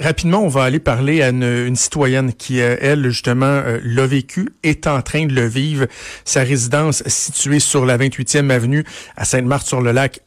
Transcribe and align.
rapidement, 0.00 0.42
on 0.42 0.48
va 0.48 0.64
aller 0.64 0.80
parler 0.80 1.22
à 1.22 1.28
une, 1.28 1.76
citoyenne 1.76 2.32
qui, 2.32 2.58
elle, 2.58 3.08
justement, 3.08 3.62
l'a 3.82 4.06
vécu, 4.06 4.48
est 4.62 4.86
en 4.86 5.02
train 5.02 5.26
de 5.26 5.34
le 5.34 5.46
vivre. 5.46 5.86
Sa 6.24 6.42
résidence 6.42 7.02
située 7.06 7.60
sur 7.60 7.86
la 7.86 7.96
28e 7.98 8.50
avenue 8.50 8.84
à 9.16 9.24
Sainte-Marthe-sur-le-Lac 9.24 10.20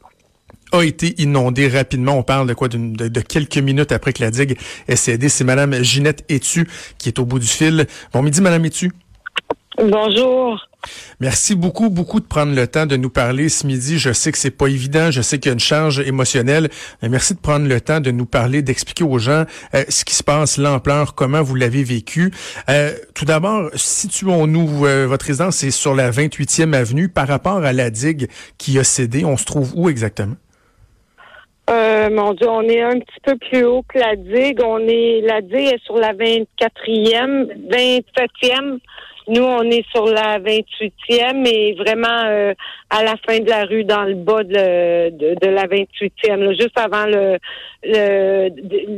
a 0.72 0.82
été 0.82 1.14
inondée 1.22 1.68
rapidement. 1.68 2.18
On 2.18 2.22
parle 2.22 2.48
de 2.48 2.54
quoi? 2.54 2.68
De, 2.68 3.08
de, 3.08 3.20
quelques 3.20 3.58
minutes 3.58 3.92
après 3.92 4.12
que 4.12 4.22
la 4.22 4.30
digue 4.30 4.58
ait 4.88 4.96
cédé. 4.96 5.28
C'est 5.28 5.44
Madame 5.44 5.82
Ginette 5.82 6.24
Etu 6.28 6.66
qui 6.98 7.08
est 7.08 7.18
au 7.18 7.24
bout 7.24 7.38
du 7.38 7.46
fil. 7.46 7.86
Bon 8.12 8.22
midi, 8.22 8.40
Madame 8.40 8.64
Etu. 8.64 8.90
Bonjour. 9.78 10.68
Merci 11.18 11.56
beaucoup, 11.56 11.90
beaucoup 11.90 12.20
de 12.20 12.26
prendre 12.26 12.54
le 12.54 12.66
temps 12.68 12.86
de 12.86 12.96
nous 12.96 13.10
parler 13.10 13.48
ce 13.48 13.66
midi. 13.66 13.98
Je 13.98 14.12
sais 14.12 14.30
que 14.30 14.38
c'est 14.38 14.56
pas 14.56 14.68
évident, 14.68 15.10
je 15.10 15.20
sais 15.20 15.38
qu'il 15.38 15.48
y 15.48 15.50
a 15.50 15.54
une 15.54 15.60
charge 15.60 15.98
émotionnelle, 15.98 16.68
mais 17.02 17.08
merci 17.08 17.34
de 17.34 17.40
prendre 17.40 17.66
le 17.66 17.80
temps 17.80 18.00
de 18.00 18.12
nous 18.12 18.26
parler, 18.26 18.62
d'expliquer 18.62 19.02
aux 19.02 19.18
gens 19.18 19.44
euh, 19.74 19.82
ce 19.88 20.04
qui 20.04 20.14
se 20.14 20.22
passe, 20.22 20.58
l'ampleur, 20.58 21.14
comment 21.16 21.42
vous 21.42 21.56
l'avez 21.56 21.82
vécu. 21.82 22.32
Euh, 22.68 22.92
tout 23.14 23.24
d'abord, 23.24 23.70
situons-nous, 23.74 24.86
euh, 24.86 25.06
votre 25.06 25.26
résidence 25.26 25.64
est 25.64 25.72
sur 25.72 25.94
la 25.94 26.10
28e 26.10 26.72
avenue. 26.72 27.08
Par 27.08 27.26
rapport 27.26 27.64
à 27.64 27.72
la 27.72 27.90
digue 27.90 28.28
qui 28.58 28.78
a 28.78 28.84
cédé, 28.84 29.24
on 29.24 29.36
se 29.36 29.44
trouve 29.44 29.72
où 29.74 29.88
exactement? 29.88 30.36
Euh, 31.70 32.10
mon 32.10 32.34
Dieu, 32.34 32.48
on 32.48 32.62
est 32.62 32.82
un 32.82 32.98
petit 32.98 33.20
peu 33.24 33.36
plus 33.38 33.64
haut 33.64 33.84
que 33.88 33.98
la 33.98 34.14
digue. 34.14 34.60
On 34.62 34.78
est, 34.78 35.22
la 35.22 35.40
digue 35.40 35.72
est 35.74 35.84
sur 35.84 35.96
la 35.96 36.12
24e, 36.12 37.48
27e 37.70 38.78
nous, 39.28 39.42
on 39.42 39.62
est 39.62 39.84
sur 39.90 40.06
la 40.06 40.38
28e 40.38 41.46
et 41.46 41.74
vraiment 41.74 42.24
euh, 42.26 42.52
à 42.90 43.02
la 43.02 43.14
fin 43.26 43.38
de 43.40 43.48
la 43.48 43.64
rue, 43.64 43.84
dans 43.84 44.04
le 44.04 44.14
bas 44.14 44.44
de, 44.44 45.10
de, 45.10 45.48
la 45.48 45.66
28e, 45.66 46.50
juste 46.60 46.78
avant 46.78 47.06
le, 47.06 47.38
le 47.82 48.48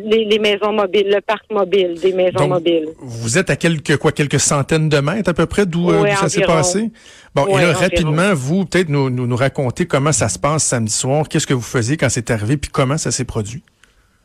les, 0.08 0.38
maisons 0.38 0.72
mobiles, 0.72 1.08
le 1.08 1.20
parc 1.20 1.44
mobile 1.50 1.94
des 2.00 2.12
maisons 2.12 2.48
mobiles. 2.48 2.88
Vous 2.98 3.38
êtes 3.38 3.50
à 3.50 3.56
quelques 3.56 3.96
quoi, 3.98 4.12
quelques 4.12 4.40
centaines 4.40 4.88
de 4.88 4.98
mètres 4.98 5.30
à 5.30 5.34
peu 5.34 5.46
près 5.46 5.64
d'où 5.64 5.90
euh, 5.90 6.06
ça 6.14 6.28
s'est 6.28 6.42
passé? 6.42 6.90
Bon, 7.34 7.46
et 7.46 7.60
là, 7.60 7.72
rapidement, 7.72 8.34
vous 8.34 8.64
peut-être 8.64 8.88
nous, 8.88 9.10
nous 9.10 9.26
nous 9.26 9.36
raconter 9.36 9.86
comment 9.86 10.12
ça 10.12 10.28
se 10.28 10.38
passe 10.38 10.64
samedi 10.64 10.92
soir. 10.92 11.28
Qu'est-ce 11.28 11.46
que 11.46 11.54
vous 11.54 11.60
faisiez 11.60 11.96
quand 11.96 12.08
c'est 12.08 12.30
arrivé, 12.30 12.56
puis 12.56 12.70
comment 12.70 12.98
ça 12.98 13.10
s'est 13.10 13.24
produit? 13.24 13.62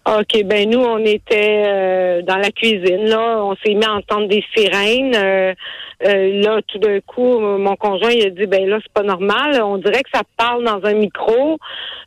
OK, 0.04 0.44
ben 0.46 0.68
nous, 0.68 0.80
on 0.80 0.98
était 1.06 1.64
euh, 1.68 2.22
dans 2.24 2.38
la 2.38 2.50
cuisine, 2.50 3.06
là. 3.06 3.44
On 3.44 3.56
s'est 3.64 3.76
mis 3.76 3.86
à 3.86 3.94
entendre 3.94 4.28
des 4.28 4.44
sirènes. 4.56 5.16
Euh, 5.16 5.54
euh, 6.08 6.42
là, 6.42 6.60
tout 6.68 6.80
d'un 6.80 7.00
coup, 7.02 7.40
mon 7.40 7.76
conjoint, 7.76 8.10
il 8.10 8.26
a 8.26 8.30
dit, 8.32 8.48
ben 8.48 8.68
là, 8.68 8.80
c'est 8.82 8.92
pas 8.94 9.04
normal. 9.04 9.62
On 9.62 9.78
dirait 9.78 10.02
que 10.02 10.10
ça 10.12 10.24
parle 10.38 10.64
dans 10.64 10.84
un 10.84 10.94
micro. 10.96 11.60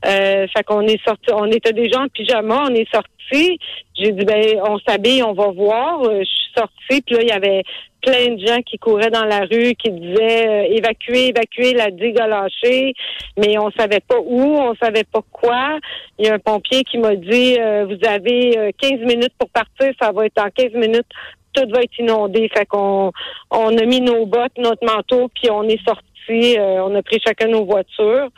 Euh, 0.07 0.47
fait 0.49 0.65
qu'on 0.65 0.83
est 0.83 1.01
sorti, 1.05 1.33
on 1.33 1.47
était 1.47 1.73
déjà 1.73 2.01
en 2.01 2.09
pyjama, 2.09 2.65
on 2.69 2.75
est 2.75 2.91
sorti. 2.93 3.61
J'ai 3.97 4.11
dit, 4.11 4.25
ben, 4.25 4.61
on 4.69 4.79
s'habille, 4.81 5.23
on 5.23 5.33
va 5.33 5.53
voir. 5.53 6.03
Je 6.03 6.25
suis 6.25 6.53
sortie, 6.57 7.01
puis 7.03 7.15
là, 7.15 7.23
il 7.23 7.29
y 7.29 7.33
avait 7.33 7.63
plein 8.05 8.35
de 8.35 8.47
gens 8.47 8.61
qui 8.63 8.79
couraient 8.79 9.11
dans 9.11 9.25
la 9.25 9.41
rue, 9.41 9.75
qui 9.75 9.91
disaient 9.91 10.49
euh, 10.49 10.77
évacuer, 10.77 11.29
évacuer, 11.29 11.73
la 11.73 11.91
digue 11.91 12.21
a 12.21 12.27
lâché, 12.27 12.95
mais 13.37 13.59
on 13.59 13.71
savait 13.71 14.01
pas 14.01 14.19
où, 14.19 14.57
on 14.57 14.75
savait 14.75 15.05
pas 15.05 15.23
quoi. 15.33 15.79
Il 16.19 16.27
y 16.27 16.29
a 16.29 16.35
un 16.35 16.39
pompier 16.39 16.85
qui 16.85 16.99
m'a 16.99 17.15
dit 17.17 17.57
euh, 17.59 17.87
vous 17.87 18.09
avez 18.09 18.73
15 18.79 18.93
euh, 18.93 19.07
minutes 19.07 19.33
pour 19.39 19.49
partir, 19.49 19.93
ça 20.01 20.13
va 20.13 20.27
être 20.27 20.39
en 20.39 20.51
15 20.51 20.73
minutes 20.75 21.09
tout 21.57 21.71
va 21.73 21.83
être 21.83 21.99
inondé. 22.01 22.51
Fait 22.53 22.67
qu'on 22.67 23.13
on 23.53 23.79
a 23.79 23.85
mis 23.85 24.01
nos 24.01 24.27
bottes, 24.27 24.59
notre 24.59 24.85
manteau, 24.85 25.31
puis 25.37 25.49
on 25.53 25.63
est 25.69 25.81
sorti. 25.87 26.57
on 26.59 26.93
a 26.97 27.03
pris 27.03 27.21
chacun 27.25 27.47
nos 27.47 27.65
voitures. 27.65 28.29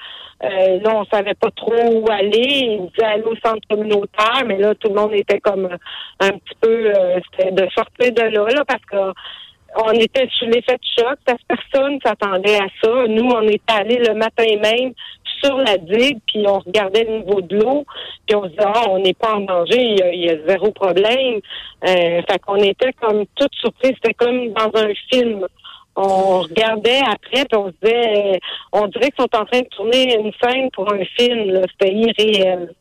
Euh, 0.44 0.81
là, 0.81 0.94
on 0.94 1.06
savait 1.06 1.33
pas 1.33 1.50
trop 1.56 1.72
où 1.72 2.05
aller. 2.11 2.77
Ils 2.78 2.91
disaient 2.91 3.06
aller 3.06 3.22
au 3.22 3.37
centre 3.37 3.67
communautaire, 3.70 4.42
mais 4.44 4.59
là, 4.59 4.75
tout 4.75 4.89
le 4.89 4.97
monde 4.97 5.14
était 5.14 5.41
comme 5.41 5.67
un 6.20 6.31
petit 6.31 6.55
peu 6.61 6.92
c'était 7.31 7.53
de 7.53 7.67
sortir 7.75 8.12
de 8.12 8.20
là, 8.20 8.47
là, 8.55 8.64
parce 8.67 8.84
que 8.84 9.19
on 9.77 9.93
était 9.93 10.29
sous 10.39 10.47
l'effet 10.47 10.77
de 10.77 11.03
choc 11.03 11.19
parce 11.25 11.39
que 11.39 11.57
personne 11.57 11.99
s'attendait 12.05 12.57
à 12.57 12.67
ça. 12.83 13.07
Nous, 13.09 13.29
on 13.29 13.43
était 13.43 13.73
allés 13.73 13.99
le 13.99 14.15
matin 14.15 14.45
même 14.62 14.93
sur 15.43 15.56
la 15.59 15.77
digue, 15.77 16.19
puis 16.27 16.45
on 16.47 16.59
regardait 16.61 17.05
le 17.05 17.19
niveau 17.19 17.41
de 17.41 17.56
l'eau, 17.56 17.84
puis 18.27 18.37
on 18.37 18.45
se 18.45 18.49
disait, 18.49 18.65
ah, 18.65 18.84
on 18.89 18.99
n'est 18.99 19.15
pas 19.15 19.34
en 19.34 19.41
danger, 19.41 19.97
il 20.12 20.25
y, 20.25 20.31
a, 20.31 20.37
zéro 20.47 20.71
problème. 20.71 21.41
Euh, 21.87 22.23
fait 22.28 22.39
qu'on 22.45 22.56
était 22.56 22.93
comme 22.95 23.25
toute 23.34 23.55
surprise, 23.55 23.93
c'était 24.03 24.15
comme 24.15 24.53
dans 24.53 24.71
un 24.75 24.93
film. 25.12 25.47
On 25.95 26.41
regardait 26.41 27.00
après, 27.00 27.45
puis 27.45 27.59
on 27.59 27.69
se 27.69 27.75
disait, 27.83 28.41
on 28.73 28.87
dirait 28.89 29.11
qu'ils 29.11 29.25
sont 29.25 29.37
en 29.37 29.45
train 29.47 29.61
de 29.61 29.69
tourner 29.69 30.15
une 30.19 30.33
scène 30.43 30.71
pour 30.73 30.93
un 30.93 31.05
film, 31.19 31.62
c'était 31.73 31.93
irréel. 31.93 32.75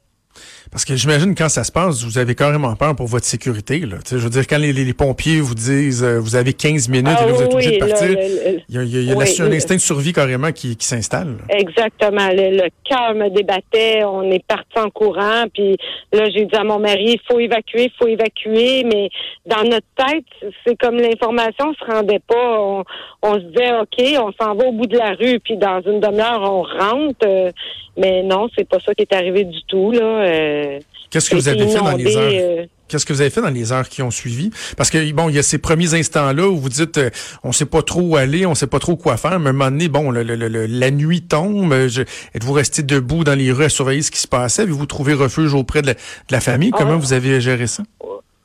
Parce 0.76 0.84
que 0.84 0.98
j'imagine 0.98 1.36
quand 1.36 1.48
ça 1.48 1.64
se 1.64 1.72
passe, 1.72 2.04
vous 2.04 2.18
avez 2.18 2.36
carrément 2.36 2.76
peur 2.76 2.98
pour 2.98 3.08
votre 3.08 3.24
sécurité. 3.24 3.80
Là. 3.80 3.96
je 4.12 4.18
veux 4.18 4.30
dire, 4.30 4.46
quand 4.46 4.58
les, 4.58 4.94
pompiers 4.94 5.40
vous 5.40 5.56
disent 5.56 6.04
euh, 6.04 6.20
vous 6.20 6.36
avez 6.36 6.52
15 6.52 6.90
minutes 6.90 7.16
et 7.18 7.28
là, 7.28 7.32
vous 7.32 7.42
êtes 7.42 7.50
ah 7.50 7.56
obligé 7.56 7.78
de 7.78 7.86
partir, 7.86 8.10
il 8.10 8.76
y 8.76 8.78
a, 8.78 8.84
il 8.84 9.04
y 9.06 9.10
a, 9.10 9.16
un 9.16 9.52
instinct 9.54 9.76
de 9.76 9.80
survie 9.80 10.12
carrément 10.12 10.52
qui, 10.52 10.76
qui 10.76 10.86
s'installe. 10.86 11.38
Exactement. 11.48 12.28
Le, 12.30 12.68
cœur 12.84 13.16
me 13.16 13.30
débattait. 13.30 14.04
On 14.04 14.30
est 14.30 14.46
parti 14.46 14.78
en 14.78 14.90
courant. 14.90 15.46
Puis 15.54 15.78
là, 16.12 16.30
j'ai 16.30 16.44
dit 16.44 16.56
à 16.58 16.66
mon 16.66 16.80
mari, 16.80 17.14
il 17.14 17.22
faut 17.26 17.40
évacuer, 17.40 17.86
il 17.86 17.92
faut 17.98 18.08
évacuer. 18.08 18.84
Mais 18.84 19.10
dans 19.46 19.64
notre 19.64 19.88
tête, 19.96 20.52
c'est 20.68 20.76
comme 20.76 20.98
l'information 20.98 21.74
se 21.74 21.86
rendait 21.86 22.20
pas. 22.28 22.60
On, 22.60 22.84
on 23.22 23.36
se 23.36 23.40
disait, 23.40 23.72
OK, 23.80 24.04
on 24.20 24.44
s'en 24.44 24.54
va 24.56 24.66
au 24.66 24.74
bout 24.74 24.88
de 24.88 24.98
la 24.98 25.14
rue. 25.14 25.40
Puis 25.40 25.56
dans 25.56 25.82
une 25.86 26.02
demi-heure, 26.02 26.42
on 26.42 26.64
rentre. 26.64 27.26
Euh, 27.26 27.52
mais 27.98 28.24
non, 28.24 28.50
c'est 28.56 28.68
pas 28.68 28.80
ça 28.86 28.94
qui 28.94 29.04
est 29.04 29.14
arrivé 29.14 29.44
du 29.44 29.64
tout. 29.68 29.92
Là. 29.92 30.26
Euh, 30.26 30.80
Qu'est-ce 31.10 31.30
que 31.30 31.36
vous 31.36 31.48
avez 31.48 31.68
fait 31.68 31.80
dans 31.80 31.96
les 31.96 32.18
heures? 32.18 32.32
Euh, 32.34 32.66
Qu'est-ce 32.88 33.06
que 33.06 33.14
vous 33.14 33.22
avez 33.22 33.30
fait 33.30 33.42
dans 33.42 33.50
les 33.50 33.72
heures 33.72 33.88
qui 33.88 34.02
ont 34.02 34.12
suivi? 34.12 34.52
Parce 34.78 34.90
que 34.90 35.12
bon, 35.12 35.30
il 35.30 35.36
y 35.36 35.40
a 35.40 35.44
ces 35.44 35.58
premiers 35.58 35.94
instants-là 35.94 36.48
où 36.48 36.58
vous 36.58 36.70
dites 36.70 36.98
euh, 36.98 37.10
on 37.44 37.52
sait 37.52 37.66
pas 37.66 37.82
trop 37.82 38.02
où 38.02 38.16
aller, 38.16 38.46
on 38.46 38.54
sait 38.54 38.68
pas 38.68 38.80
trop 38.80 38.96
quoi 38.96 39.18
faire, 39.18 39.40
mais 39.40 39.48
à 39.48 39.50
un 39.50 39.54
moment 39.54 39.72
donné, 39.72 39.88
bon, 39.88 40.12
le, 40.12 40.24
la 40.24 40.92
nuit 40.92 41.22
tombe, 41.22 41.74
êtes-vous 41.74 42.54
resté 42.54 42.84
debout 42.84 43.24
dans 43.24 43.38
les 43.38 43.52
rues 43.52 43.66
à 43.66 43.70
surveiller 43.70 44.02
ce 44.02 44.12
qui 44.12 44.20
se 44.20 44.28
passait? 44.28 44.64
Avez-vous 44.64 44.86
trouvé 44.86 45.14
refuge 45.14 45.54
auprès 45.54 45.82
de 45.82 45.94
la, 46.30 46.40
famille? 46.42 46.72
Comment 46.72 46.94
ah. 46.94 46.98
vous 46.98 47.14
avez 47.14 47.40
géré 47.42 47.68
ça? 47.68 47.84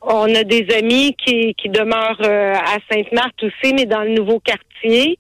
On 0.02 0.34
a 0.34 0.44
des 0.44 0.66
amis 0.76 1.14
qui, 1.14 1.54
qui 1.54 1.68
demeurent 1.68 2.22
à 2.22 2.78
Sainte-Marthe 2.90 3.42
aussi, 3.42 3.74
mais 3.74 3.86
dans 3.86 4.02
le 4.02 4.10
nouveau 4.10 4.40
quartier. 4.40 5.18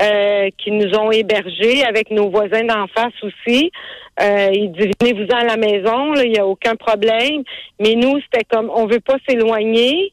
Euh, 0.00 0.48
qui 0.56 0.70
nous 0.70 0.94
ont 0.94 1.10
hébergés 1.10 1.84
avec 1.84 2.10
nos 2.10 2.30
voisins 2.30 2.64
d'en 2.64 2.86
face 2.86 3.12
aussi. 3.22 3.70
Euh, 4.22 4.48
ils 4.50 4.72
disaient 4.72 4.90
venez-vous 4.98 5.30
à 5.30 5.44
la 5.44 5.58
maison, 5.58 6.14
il 6.14 6.30
n'y 6.30 6.38
a 6.38 6.46
aucun 6.46 6.76
problème. 6.76 7.42
Mais 7.78 7.94
nous, 7.94 8.18
c'était 8.22 8.44
comme 8.50 8.70
on 8.74 8.86
veut 8.86 9.00
pas 9.00 9.16
s'éloigner. 9.28 10.10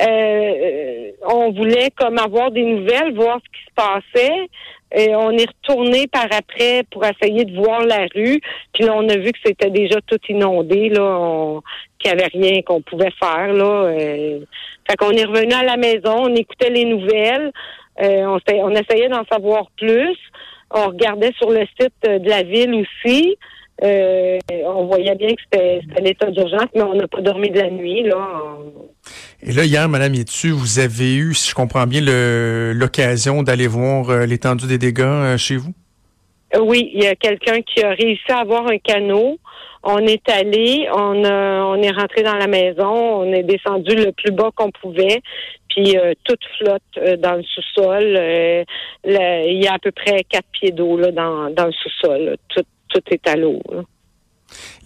Euh, 0.00 1.10
on 1.28 1.52
voulait 1.52 1.90
comme 1.96 2.18
avoir 2.18 2.50
des 2.50 2.64
nouvelles, 2.64 3.14
voir 3.14 3.38
ce 3.44 3.58
qui 3.58 3.64
se 3.66 3.74
passait. 3.74 4.48
Et 4.94 5.14
on 5.14 5.30
est 5.30 5.46
retourné 5.48 6.06
par 6.06 6.26
après 6.30 6.82
pour 6.90 7.04
essayer 7.04 7.44
de 7.44 7.56
voir 7.56 7.80
la 7.80 8.06
rue. 8.14 8.40
Puis 8.74 8.84
là, 8.84 8.94
on 8.94 9.08
a 9.08 9.16
vu 9.16 9.32
que 9.32 9.38
c'était 9.44 9.70
déjà 9.70 10.00
tout 10.06 10.18
inondé, 10.28 10.90
là, 10.90 11.60
qu'il 11.98 12.12
n'y 12.12 12.20
avait 12.20 12.30
rien 12.30 12.62
qu'on 12.62 12.82
pouvait 12.82 13.12
faire. 13.18 13.52
Là. 13.52 13.84
Euh, 13.84 14.40
fait 14.88 14.96
qu'on 14.96 15.12
est 15.12 15.24
revenu 15.24 15.54
à 15.54 15.62
la 15.62 15.76
maison, 15.76 16.24
on 16.24 16.34
écoutait 16.34 16.70
les 16.70 16.84
nouvelles. 16.84 17.52
Euh, 18.02 18.38
on, 18.52 18.70
essayait 18.70 19.08
d'en 19.08 19.24
savoir 19.30 19.70
plus. 19.76 20.18
On 20.70 20.88
regardait 20.88 21.32
sur 21.38 21.50
le 21.50 21.66
site 21.80 22.02
de 22.02 22.28
la 22.28 22.42
ville 22.42 22.74
aussi. 22.74 23.36
Euh, 23.82 24.38
on 24.66 24.84
voyait 24.84 25.14
bien 25.14 25.28
que 25.28 25.42
c'était 25.42 25.80
l'état 26.00 26.30
d'urgence, 26.30 26.68
mais 26.74 26.82
on 26.82 26.94
n'a 26.94 27.08
pas 27.08 27.20
dormi 27.20 27.50
de 27.50 27.58
la 27.58 27.70
nuit. 27.70 28.02
Là. 28.02 28.28
Et 29.44 29.52
là, 29.52 29.64
hier, 29.64 29.88
Madame 29.88 30.14
Yetu, 30.14 30.50
vous 30.50 30.78
avez 30.78 31.16
eu, 31.16 31.34
si 31.34 31.50
je 31.50 31.54
comprends 31.54 31.86
bien, 31.86 32.00
l'occasion 32.74 33.42
d'aller 33.42 33.66
voir 33.66 34.08
euh, 34.10 34.24
l'étendue 34.24 34.66
des 34.66 34.78
dégâts 34.78 35.36
chez 35.36 35.56
vous? 35.56 35.72
Oui, 36.60 36.90
il 36.94 37.02
y 37.02 37.06
a 37.06 37.16
quelqu'un 37.16 37.60
qui 37.62 37.82
a 37.82 37.90
réussi 37.90 38.30
à 38.30 38.38
avoir 38.38 38.66
un 38.68 38.78
canot. 38.78 39.38
On 39.82 39.98
est 39.98 40.28
allé, 40.28 40.86
on, 40.94 41.24
on 41.24 41.82
est 41.82 41.90
rentré 41.90 42.22
dans 42.22 42.36
la 42.36 42.46
maison, 42.46 42.92
on 42.92 43.32
est 43.32 43.42
descendu 43.42 43.96
le 43.96 44.12
plus 44.12 44.30
bas 44.30 44.50
qu'on 44.54 44.70
pouvait, 44.70 45.20
puis 45.68 45.98
euh, 45.98 46.12
tout 46.22 46.36
flotte 46.58 46.82
euh, 46.98 47.16
dans 47.16 47.34
le 47.34 47.42
sous-sol. 47.42 48.16
Euh, 48.16 48.64
il 49.04 49.60
y 49.60 49.66
a 49.66 49.74
à 49.74 49.78
peu 49.80 49.90
près 49.90 50.22
quatre 50.28 50.46
pieds 50.52 50.70
d'eau 50.70 50.98
dans, 51.10 51.50
dans 51.50 51.66
le 51.66 51.72
sous-sol. 51.72 52.36
Tout, 52.48 52.62
tout 52.90 53.02
est 53.10 53.26
à 53.26 53.34
l'eau. 53.34 53.60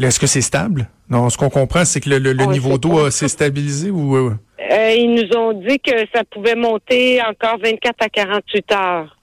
Est-ce 0.01 0.19
que 0.19 0.27
c'est 0.27 0.41
stable? 0.41 0.89
Non, 1.11 1.29
ce 1.29 1.37
qu'on 1.37 1.51
comprend, 1.51 1.85
c'est 1.85 2.01
que 2.01 2.09
le, 2.09 2.47
niveau 2.47 2.79
d'eau 2.79 3.11
s'est 3.11 3.29
stabilisé 3.29 3.91
ou 3.91 4.31
ils 4.59 5.15
nous 5.15 5.37
ont 5.37 5.53
dit 5.53 5.79
que 5.81 6.07
ça 6.15 6.25
pouvait 6.25 6.55
monter 6.55 7.21
encore 7.23 7.59
24 7.59 7.97
à 8.01 8.09
48 8.09 8.73
heures. 8.73 9.17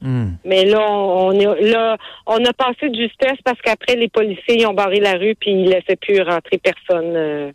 Hmm. 0.00 0.34
Mais 0.44 0.64
là, 0.64 0.80
on, 0.88 1.32
est, 1.32 1.70
là, 1.70 1.96
on 2.26 2.44
a 2.44 2.52
passé 2.52 2.88
de 2.88 2.94
justesse 2.94 3.38
parce 3.44 3.60
qu'après, 3.60 3.96
les 3.96 4.08
policiers 4.08 4.64
ont 4.66 4.74
barré 4.74 5.00
la 5.00 5.14
rue 5.14 5.34
puis 5.34 5.50
ils 5.50 5.68
laissaient 5.68 5.96
plus 5.96 6.22
rentrer 6.22 6.58
personne. 6.58 7.16
Euh. 7.16 7.52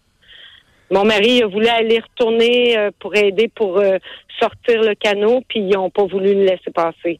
Mon 0.91 1.06
mari 1.06 1.41
a 1.41 1.47
voulu 1.47 1.68
aller 1.68 2.00
retourner 2.00 2.77
euh, 2.77 2.91
pour 3.00 3.15
aider 3.15 3.47
pour 3.47 3.77
euh, 3.77 3.97
sortir 4.39 4.81
le 4.81 4.94
canot, 4.95 5.41
puis 5.47 5.62
ils 5.62 5.69
n'ont 5.69 5.89
pas 5.89 6.06
voulu 6.06 6.33
le 6.33 6.44
laisser 6.44 6.71
passer. 6.74 7.19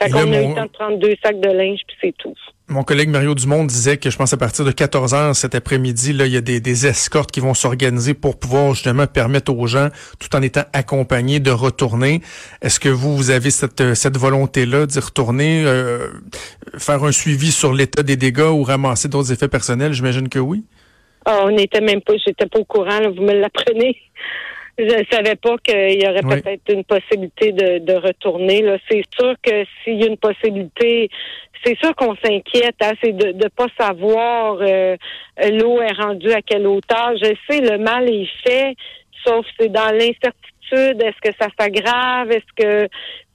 Fait 0.00 0.10
qu'on 0.10 0.32
a 0.32 0.42
eu 0.42 0.48
le 0.48 0.54
temps 0.54 0.66
de 0.66 0.70
prendre 0.70 0.98
deux 0.98 1.14
sacs 1.22 1.40
de 1.40 1.50
linge, 1.50 1.80
puis 1.86 1.96
c'est 2.00 2.16
tout. 2.16 2.34
Mon 2.68 2.82
collègue 2.82 3.10
Mario 3.10 3.36
Dumont 3.36 3.64
disait 3.64 3.96
que 3.96 4.10
je 4.10 4.16
pense 4.16 4.32
à 4.32 4.36
partir 4.36 4.64
de 4.64 4.72
14 4.72 5.14
heures 5.14 5.36
cet 5.36 5.54
après-midi, 5.54 6.12
là, 6.12 6.26
il 6.26 6.32
y 6.32 6.36
a 6.36 6.40
des, 6.40 6.58
des 6.58 6.88
escortes 6.88 7.30
qui 7.30 7.38
vont 7.38 7.54
s'organiser 7.54 8.12
pour 8.12 8.40
pouvoir 8.40 8.74
justement 8.74 9.06
permettre 9.06 9.54
aux 9.54 9.68
gens, 9.68 9.88
tout 10.18 10.34
en 10.34 10.42
étant 10.42 10.64
accompagnés, 10.72 11.38
de 11.38 11.52
retourner. 11.52 12.22
Est-ce 12.62 12.80
que 12.80 12.88
vous, 12.88 13.16
vous 13.16 13.30
avez 13.30 13.52
cette, 13.52 13.94
cette 13.94 14.16
volonté-là 14.16 14.86
d'y 14.86 14.98
retourner, 14.98 15.62
euh, 15.64 16.08
faire 16.76 17.04
un 17.04 17.12
suivi 17.12 17.52
sur 17.52 17.72
l'état 17.72 18.02
des 18.02 18.16
dégâts 18.16 18.50
ou 18.50 18.64
ramasser 18.64 19.06
d'autres 19.06 19.32
effets 19.32 19.48
personnels? 19.48 19.92
J'imagine 19.92 20.28
que 20.28 20.40
oui. 20.40 20.64
Oh, 21.28 21.42
on 21.44 21.50
n'était 21.52 21.80
même 21.80 22.00
pas, 22.00 22.14
j'étais 22.16 22.46
pas 22.46 22.58
au 22.58 22.64
courant, 22.64 23.00
vous 23.16 23.22
me 23.22 23.32
l'apprenez. 23.32 23.96
Je 24.78 24.84
ne 24.84 25.04
savais 25.10 25.36
pas 25.36 25.56
qu'il 25.64 26.02
y 26.02 26.06
aurait 26.06 26.20
peut-être 26.20 26.70
une 26.70 26.84
possibilité 26.84 27.50
de, 27.52 27.78
de 27.78 27.94
retourner. 27.94 28.60
Là. 28.60 28.76
C'est 28.90 29.02
sûr 29.18 29.34
que 29.42 29.64
s'il 29.82 29.94
y 29.94 30.04
a 30.04 30.06
une 30.06 30.18
possibilité, 30.18 31.08
c'est 31.64 31.78
sûr 31.78 31.94
qu'on 31.94 32.14
s'inquiète. 32.16 32.76
Hein, 32.80 32.92
c'est 33.02 33.12
de 33.12 33.32
ne 33.32 33.48
pas 33.48 33.66
savoir 33.78 34.58
euh, 34.60 34.96
l'eau 35.50 35.80
est 35.80 35.92
rendue 35.92 36.32
à 36.32 36.42
quelle 36.42 36.66
hauteur. 36.66 37.12
Je 37.16 37.34
sais, 37.48 37.60
le 37.60 37.78
mal 37.78 38.08
est 38.08 38.28
fait, 38.46 38.74
sauf 39.24 39.44
c'est 39.58 39.68
dans 39.68 39.90
l'incertitude. 39.90 41.02
Est-ce 41.02 41.20
que 41.20 41.34
ça 41.40 41.48
s'aggrave? 41.58 42.30
Est-ce 42.32 42.52
que 42.56 42.88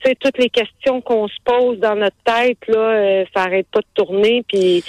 tu 0.03 0.15
toutes 0.15 0.37
les 0.37 0.49
questions 0.49 1.01
qu'on 1.01 1.27
se 1.27 1.37
pose 1.45 1.77
dans 1.79 1.95
notre 1.95 2.17
tête, 2.25 2.57
là, 2.67 2.79
euh, 2.79 3.25
ça 3.35 3.43
arrête 3.43 3.67
pas 3.71 3.79
de 3.79 4.03
tourner. 4.03 4.43
Puis 4.47 4.83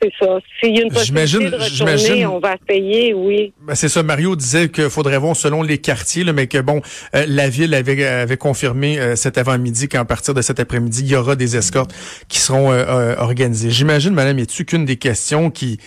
c'est 0.00 0.12
ça. 0.18 0.38
S'il 0.60 0.76
y 0.76 0.80
a 0.80 0.82
une 0.82 0.92
possibilité 0.92 1.50
de 1.50 1.56
retourner, 1.56 2.26
on 2.26 2.38
va 2.38 2.56
payer, 2.56 3.14
oui. 3.14 3.52
Ben 3.60 3.74
c'est 3.74 3.88
ça. 3.88 4.02
Mario 4.02 4.36
disait 4.36 4.68
qu'il 4.68 4.90
faudrait 4.90 5.18
voir 5.18 5.36
selon 5.36 5.62
les 5.62 5.78
quartiers, 5.78 6.24
là, 6.24 6.32
mais 6.32 6.46
que 6.46 6.58
bon, 6.58 6.80
euh, 7.14 7.24
la 7.28 7.48
ville 7.48 7.74
avait, 7.74 8.04
avait 8.04 8.36
confirmé 8.36 8.98
euh, 8.98 9.16
cet 9.16 9.38
avant-midi 9.38 9.88
qu'à 9.88 10.04
partir 10.04 10.34
de 10.34 10.42
cet 10.42 10.60
après-midi, 10.60 11.02
il 11.02 11.10
y 11.10 11.16
aura 11.16 11.36
des 11.36 11.56
escortes 11.56 11.92
qui 12.28 12.38
seront 12.38 12.72
euh, 12.72 13.16
organisées. 13.18 13.70
J'imagine, 13.70 14.14
Madame 14.14 14.38
Etu, 14.38 14.64
qu'une 14.64 14.84
des 14.84 14.96
questions 14.96 15.50
qui 15.50 15.78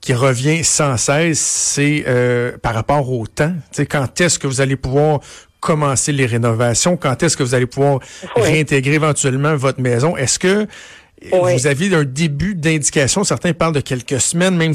qui 0.00 0.14
revient 0.14 0.64
sans 0.64 0.96
cesse, 0.96 1.38
c'est 1.38 2.04
par 2.60 2.74
rapport 2.74 3.08
au 3.08 3.24
temps? 3.28 3.54
sais, 3.70 3.86
quand 3.86 4.20
est-ce 4.20 4.36
que 4.36 4.48
vous 4.48 4.60
allez 4.60 4.74
pouvoir 4.74 5.20
commencer 5.60 6.10
les 6.10 6.26
rénovations? 6.26 6.96
Quand 6.96 7.22
est-ce 7.22 7.36
que 7.36 7.44
vous 7.44 7.54
allez 7.54 7.66
pouvoir 7.66 8.00
réintégrer 8.34 8.94
éventuellement 8.94 9.54
votre 9.54 9.80
maison? 9.80 10.16
Est-ce 10.16 10.40
que 10.40 10.66
vous 11.30 11.66
aviez 11.66 11.94
un 11.94 12.04
début 12.04 12.54
d'indication. 12.54 13.24
Certains 13.24 13.52
parlent 13.52 13.74
de 13.74 13.80
quelques 13.80 14.20
semaines, 14.20 14.56
même 14.56 14.74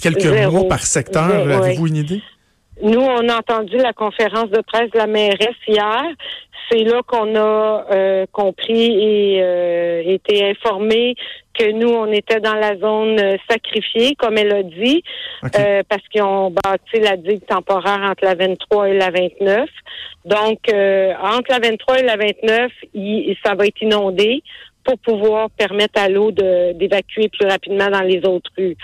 quelques 0.00 0.26
mois 0.26 0.68
par 0.68 0.80
secteur. 0.80 1.24
Avez-vous 1.24 1.86
une 1.86 1.96
idée? 1.96 2.22
Nous, 2.82 3.00
on 3.00 3.28
a 3.28 3.38
entendu 3.38 3.76
la 3.78 3.94
conférence 3.94 4.50
de 4.50 4.60
presse 4.60 4.90
de 4.90 4.98
la 4.98 5.06
mairesse 5.06 5.56
hier. 5.66 6.02
C'est 6.70 6.82
là 6.82 7.00
qu'on 7.06 7.34
a 7.36 7.86
euh, 7.90 8.26
compris 8.32 8.90
et 8.90 9.40
euh, 9.40 10.02
été 10.04 10.50
informé 10.50 11.14
que 11.58 11.70
nous, 11.70 11.88
on 11.88 12.10
était 12.12 12.40
dans 12.40 12.54
la 12.54 12.76
zone 12.76 13.38
sacrifiée, 13.48 14.14
comme 14.16 14.36
elle 14.36 14.52
a 14.52 14.62
dit, 14.62 15.02
euh, 15.58 15.82
parce 15.88 16.02
qu'ils 16.08 16.22
ont 16.22 16.50
bâti 16.50 17.00
la 17.00 17.16
digue 17.16 17.46
temporaire 17.46 18.00
entre 18.02 18.24
la 18.24 18.34
23 18.34 18.88
et 18.90 18.98
la 18.98 19.10
29. 19.10 19.70
Donc, 20.26 20.58
entre 20.68 21.50
la 21.50 21.58
23 21.60 22.00
et 22.00 22.02
la 22.02 22.16
29, 22.16 22.72
ça 23.42 23.54
va 23.54 23.66
être 23.66 23.80
inondé 23.80 24.42
pour 24.86 24.98
pouvoir 24.98 25.50
permettre 25.50 26.00
à 26.00 26.08
l'eau 26.08 26.30
d'évacuer 26.30 27.28
plus 27.28 27.46
rapidement 27.46 27.90
dans 27.90 28.02
les 28.02 28.24
autres 28.24 28.50
rues. 28.56 28.76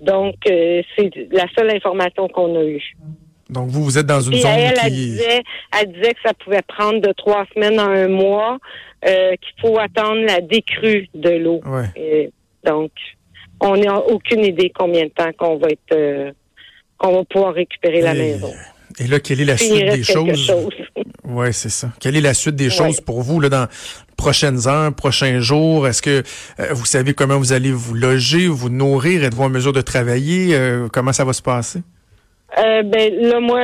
Donc, 0.00 0.34
euh, 0.48 0.82
c'est 0.96 1.10
la 1.32 1.46
seule 1.56 1.70
information 1.70 2.28
qu'on 2.28 2.58
a 2.60 2.64
eue. 2.64 2.96
Donc, 3.48 3.68
vous, 3.68 3.84
vous 3.84 3.96
êtes 3.96 4.06
dans 4.06 4.20
une 4.20 4.34
zone 4.34 4.50
elle, 4.50 4.74
qui... 4.74 4.86
Elle 4.86 4.92
disait, 4.92 5.42
elle 5.80 5.92
disait 5.92 6.14
que 6.14 6.20
ça 6.24 6.34
pouvait 6.34 6.62
prendre 6.62 7.00
de 7.00 7.12
trois 7.12 7.46
semaines 7.54 7.78
à 7.78 7.84
un 7.86 8.08
mois, 8.08 8.58
euh, 9.06 9.32
qu'il 9.36 9.60
faut 9.60 9.78
attendre 9.78 10.20
la 10.26 10.40
décrue 10.40 11.08
de 11.14 11.30
l'eau. 11.30 11.60
donc, 12.64 12.90
on 13.60 13.76
n'a 13.76 13.98
aucune 13.98 14.44
idée 14.44 14.70
combien 14.74 15.04
de 15.04 15.10
temps 15.10 15.32
qu'on 15.38 15.56
va 15.56 15.68
être... 15.68 15.92
Euh, 15.92 16.32
qu'on 16.98 17.12
va 17.12 17.24
pouvoir 17.24 17.52
récupérer 17.52 18.00
la 18.00 18.14
maison. 18.14 18.50
Et 18.98 19.06
là, 19.06 19.20
quelle 19.20 19.40
est 19.40 19.44
la 19.44 19.56
suite 19.56 19.90
des 19.90 20.02
choses? 20.02 20.52
Oui, 21.24 21.52
c'est 21.52 21.70
ça. 21.70 21.88
Quelle 22.00 22.16
est 22.16 22.20
la 22.20 22.34
suite 22.34 22.56
des 22.56 22.70
choses 22.70 23.00
pour 23.00 23.20
vous 23.22 23.40
là, 23.40 23.48
dans 23.48 23.66
prochaines 24.16 24.68
heures, 24.68 24.94
prochains 24.94 25.40
jours? 25.40 25.88
Est-ce 25.88 26.00
que 26.00 26.22
euh, 26.60 26.72
vous 26.72 26.86
savez 26.86 27.14
comment 27.14 27.36
vous 27.36 27.52
allez 27.52 27.72
vous 27.72 27.94
loger, 27.94 28.46
vous 28.46 28.70
nourrir? 28.70 29.24
Êtes-vous 29.24 29.42
en 29.42 29.48
mesure 29.48 29.72
de 29.72 29.80
travailler? 29.80 30.54
Euh, 30.54 30.88
comment 30.92 31.12
ça 31.12 31.24
va 31.24 31.32
se 31.32 31.42
passer? 31.42 31.80
Euh, 32.58 32.82
ben 32.84 33.12
là, 33.20 33.40
moi, 33.40 33.60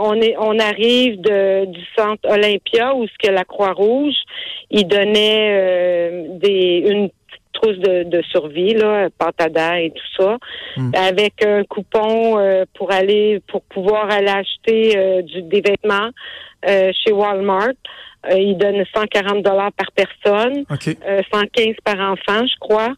on 0.00 0.14
est, 0.22 0.36
on 0.38 0.58
arrive 0.58 1.20
de, 1.20 1.66
du 1.66 1.80
centre 1.98 2.26
Olympia 2.30 2.94
où 2.94 3.04
ce 3.06 3.26
que 3.26 3.32
la 3.32 3.44
Croix 3.44 3.72
Rouge, 3.72 4.14
il 4.70 4.86
donnait 4.86 6.38
des 6.40 6.84
une 6.86 7.10
trousse 7.52 7.78
de, 7.78 8.04
de 8.04 8.22
survie, 8.22 8.74
là, 8.74 9.08
pâte 9.18 9.40
et 9.40 9.90
tout 9.90 10.22
ça, 10.22 10.38
hmm. 10.76 10.90
avec 10.94 11.44
un 11.44 11.64
coupon 11.64 12.38
pour 12.74 12.92
aller 12.92 13.40
pour 13.46 13.62
pouvoir 13.62 14.10
aller 14.10 14.28
acheter 14.28 15.22
du, 15.22 15.42
des 15.42 15.60
vêtements 15.60 16.10
euh, 16.68 16.92
chez 17.04 17.12
Walmart. 17.12 17.74
Euh, 18.30 18.38
ils 18.38 18.56
donnent 18.56 18.84
140 18.94 19.42
dollars 19.42 19.72
par 19.72 19.90
personne, 19.92 20.64
115 20.68 20.96
euh, 21.08 21.72
par 21.84 21.98
enfant, 21.98 22.46
je 22.46 22.56
crois. 22.60 22.94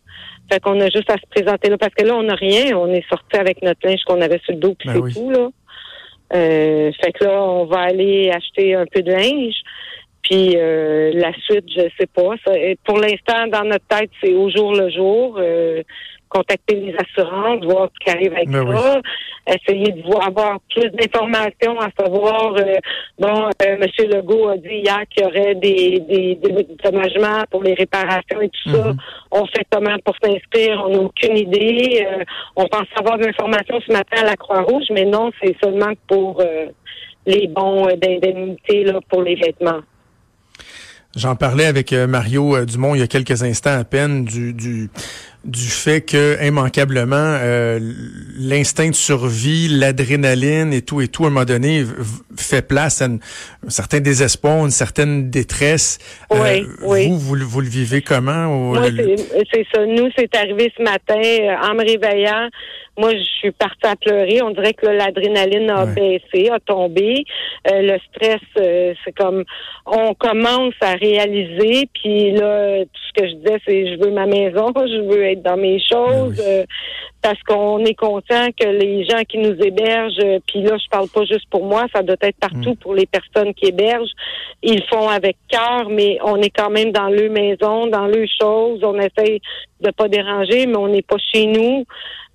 Fait 0.52 0.60
qu'on 0.60 0.78
a 0.80 0.90
juste 0.90 1.08
à 1.08 1.14
se 1.14 1.26
présenter 1.30 1.70
là 1.70 1.78
parce 1.78 1.94
que 1.94 2.04
là 2.04 2.14
on 2.14 2.24
n'a 2.24 2.34
rien, 2.34 2.76
on 2.76 2.92
est 2.92 3.08
sorti 3.08 3.36
avec 3.38 3.62
notre 3.62 3.80
linge 3.86 4.02
qu'on 4.04 4.20
avait 4.20 4.40
sur 4.44 4.52
le 4.52 4.60
dos 4.60 4.74
puis 4.78 4.90
ben 4.90 5.02
c'est 5.06 5.14
tout 5.14 5.30
là. 5.30 5.48
Euh, 6.34 6.92
fait 7.00 7.12
que 7.12 7.24
là 7.24 7.42
on 7.42 7.64
va 7.64 7.80
aller 7.80 8.30
acheter 8.30 8.74
un 8.74 8.84
peu 8.84 9.00
de 9.00 9.10
linge. 9.10 9.56
Puis 10.24 10.54
la 10.54 11.32
suite, 11.44 11.66
je 11.68 11.82
sais 11.98 12.06
pas. 12.06 12.30
pour 12.84 12.98
l'instant, 12.98 13.46
dans 13.48 13.64
notre 13.64 13.86
tête, 13.86 14.10
c'est 14.22 14.32
au 14.32 14.50
jour 14.50 14.74
le 14.74 14.90
jour 14.90 15.38
contacter 16.34 16.74
les 16.74 16.94
assurances, 16.96 17.64
voir 17.64 17.88
ce 17.94 18.04
qui 18.04 18.10
arrive 18.10 18.32
avec 18.32 18.50
ben 18.50 18.76
ça, 18.76 19.00
essayer 19.46 19.92
de 19.92 20.02
voir, 20.02 20.26
avoir 20.26 20.58
plus 20.68 20.90
d'informations, 20.90 21.78
à 21.78 21.88
savoir, 21.98 22.56
euh, 22.56 22.74
bon, 23.18 23.46
euh, 23.46 23.76
M. 23.80 23.86
Legault 24.10 24.48
a 24.48 24.56
dit 24.56 24.82
hier 24.82 25.02
qu'il 25.10 25.22
y 25.22 25.26
aurait 25.26 25.54
des, 25.54 26.00
des, 26.00 26.34
des 26.34 26.66
dommagements 26.82 27.44
pour 27.50 27.62
les 27.62 27.74
réparations 27.74 28.40
et 28.40 28.48
tout 28.48 28.70
ça. 28.70 28.88
Mhm. 28.88 28.96
On 29.30 29.46
fait 29.46 29.64
comment 29.70 29.96
pour 30.04 30.16
s'inscrire? 30.20 30.82
On 30.86 30.88
n'a 30.88 30.98
aucune 30.98 31.36
idée. 31.36 32.04
Euh, 32.04 32.24
on 32.56 32.66
pense 32.66 32.86
avoir 32.96 33.16
des 33.18 33.28
informations 33.28 33.80
ce 33.86 33.92
matin 33.92 34.22
à 34.22 34.24
la 34.24 34.36
Croix-Rouge, 34.36 34.86
mais 34.90 35.04
non, 35.04 35.30
c'est 35.40 35.54
seulement 35.62 35.92
pour 36.08 36.42
les 37.26 37.46
bons 37.46 37.86
d'indemnité 37.96 38.86
pour 39.08 39.22
les 39.22 39.36
vêtements. 39.36 39.80
J'en 41.16 41.36
parlais 41.36 41.66
avec 41.66 41.92
Mario 41.92 42.64
Dumont 42.64 42.94
il 42.94 43.00
y 43.00 43.02
a 43.02 43.06
quelques 43.06 43.42
instants 43.42 43.78
à 43.78 43.84
peine 43.84 44.24
du, 44.24 44.52
du 44.52 44.90
du 45.44 45.66
fait 45.68 46.00
que 46.00 46.42
immanquablement 46.42 47.16
euh, 47.16 47.78
l'instinct 48.38 48.88
de 48.88 48.94
survie, 48.94 49.68
l'adrénaline 49.68 50.72
et 50.72 50.82
tout 50.82 51.00
et 51.02 51.08
tout 51.08 51.24
à 51.24 51.26
un 51.26 51.30
moment 51.30 51.44
donné 51.44 51.84
fait 52.36 52.66
place 52.66 53.02
à 53.02 53.06
un 53.06 53.18
certain 53.68 54.00
désespoir, 54.00 54.64
une 54.64 54.70
certaine 54.70 55.30
détresse. 55.30 55.98
Euh, 56.32 56.62
oui, 56.82 57.08
Vous, 57.08 57.18
vous, 57.18 57.36
vous, 57.46 57.60
le 57.60 57.68
vivez 57.68 58.00
comment? 58.00 58.48
Moi, 58.48 58.86
c'est 59.52 59.66
ça. 59.72 59.84
Nous, 59.84 60.08
c'est 60.16 60.34
arrivé 60.34 60.72
ce 60.76 60.82
matin 60.82 61.20
euh, 61.20 61.70
en 61.70 61.74
me 61.74 61.84
réveillant. 61.84 62.48
Moi, 62.96 63.12
je 63.12 63.24
suis 63.24 63.50
partie 63.50 63.86
à 63.86 63.96
pleurer. 63.96 64.40
On 64.42 64.50
dirait 64.50 64.74
que 64.74 64.86
l'adrénaline 64.86 65.70
a 65.70 65.86
baissé, 65.86 66.48
a 66.50 66.60
tombé. 66.60 67.24
Euh, 67.70 67.80
le 67.82 67.98
stress, 68.08 68.40
euh, 68.56 68.94
c'est 69.04 69.12
comme 69.12 69.44
on 69.84 70.14
commence 70.14 70.74
à 70.80 70.92
réaliser. 70.92 71.88
Puis 71.92 72.32
là, 72.32 72.84
tout 72.84 73.00
ce 73.08 73.20
que 73.20 73.28
je 73.28 73.34
disais, 73.34 73.58
c'est 73.66 73.92
je 73.94 74.00
veux 74.00 74.12
ma 74.12 74.26
maison, 74.26 74.72
je 74.76 75.00
veux 75.00 75.24
être 75.24 75.42
dans 75.42 75.56
mes 75.56 75.80
choses. 75.80 76.36
Ben 76.36 76.44
euh, 76.46 76.64
parce 77.20 77.42
qu'on 77.44 77.82
est 77.86 77.94
conscient 77.94 78.48
que 78.52 78.68
les 78.68 79.06
gens 79.06 79.22
qui 79.26 79.38
nous 79.38 79.58
hébergent, 79.58 80.42
puis 80.46 80.60
là, 80.60 80.76
je 80.76 80.86
parle 80.90 81.08
pas 81.08 81.24
juste 81.24 81.48
pour 81.48 81.64
moi, 81.64 81.86
ça 81.90 82.02
doit 82.02 82.16
être 82.20 82.36
partout 82.36 82.72
mm. 82.72 82.76
pour 82.76 82.94
les 82.94 83.06
personnes 83.06 83.54
qui 83.54 83.68
hébergent. 83.68 84.12
Ils 84.62 84.82
font 84.90 85.08
avec 85.08 85.38
cœur, 85.48 85.88
mais 85.88 86.18
on 86.22 86.36
est 86.42 86.50
quand 86.50 86.68
même 86.68 86.92
dans 86.92 87.08
leur 87.08 87.30
maison, 87.30 87.86
dans 87.86 88.06
leurs 88.06 88.28
choses. 88.38 88.80
On 88.84 88.98
essaye 88.98 89.40
de 89.80 89.90
pas 89.90 90.08
déranger, 90.08 90.66
mais 90.66 90.76
on 90.76 90.88
n'est 90.88 91.02
pas 91.02 91.16
chez 91.32 91.46
nous. 91.46 91.86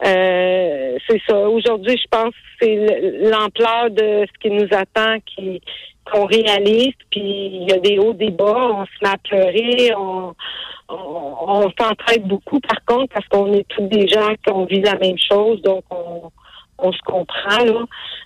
Euh, 0.06 0.98
c'est 1.08 1.22
ça. 1.28 1.38
Aujourd'hui, 1.50 1.98
je 1.98 2.08
pense 2.10 2.32
que 2.32 2.40
c'est 2.62 3.30
l'ampleur 3.30 3.90
de 3.92 4.26
ce 4.26 4.40
qui 4.40 4.50
nous 4.50 4.68
attend 4.72 5.18
qui 5.26 5.62
qu'on 6.12 6.26
réalise. 6.26 6.94
Puis 7.12 7.22
il 7.22 7.70
y 7.70 7.74
a 7.74 7.78
des 7.78 8.00
hauts, 8.00 8.14
des 8.14 8.32
bas. 8.32 8.70
On 8.74 8.86
se 8.86 8.92
met 9.02 9.10
à 9.10 9.18
pleurer. 9.18 9.94
On, 9.96 10.34
on, 10.90 11.72
s'entraide 11.80 12.24
beaucoup, 12.24 12.60
par 12.60 12.84
contre, 12.86 13.14
parce 13.14 13.28
qu'on 13.28 13.54
est 13.54 13.68
tous 13.68 13.88
des 13.88 14.08
gens 14.08 14.34
qui 14.44 14.52
ont 14.52 14.66
vu 14.66 14.80
la 14.82 14.96
même 14.96 15.18
chose. 15.18 15.62
Donc 15.62 15.84
on, 15.90 16.32
on 16.78 16.92
se 16.92 17.02
comprend 17.06 17.64
là. 17.64 17.86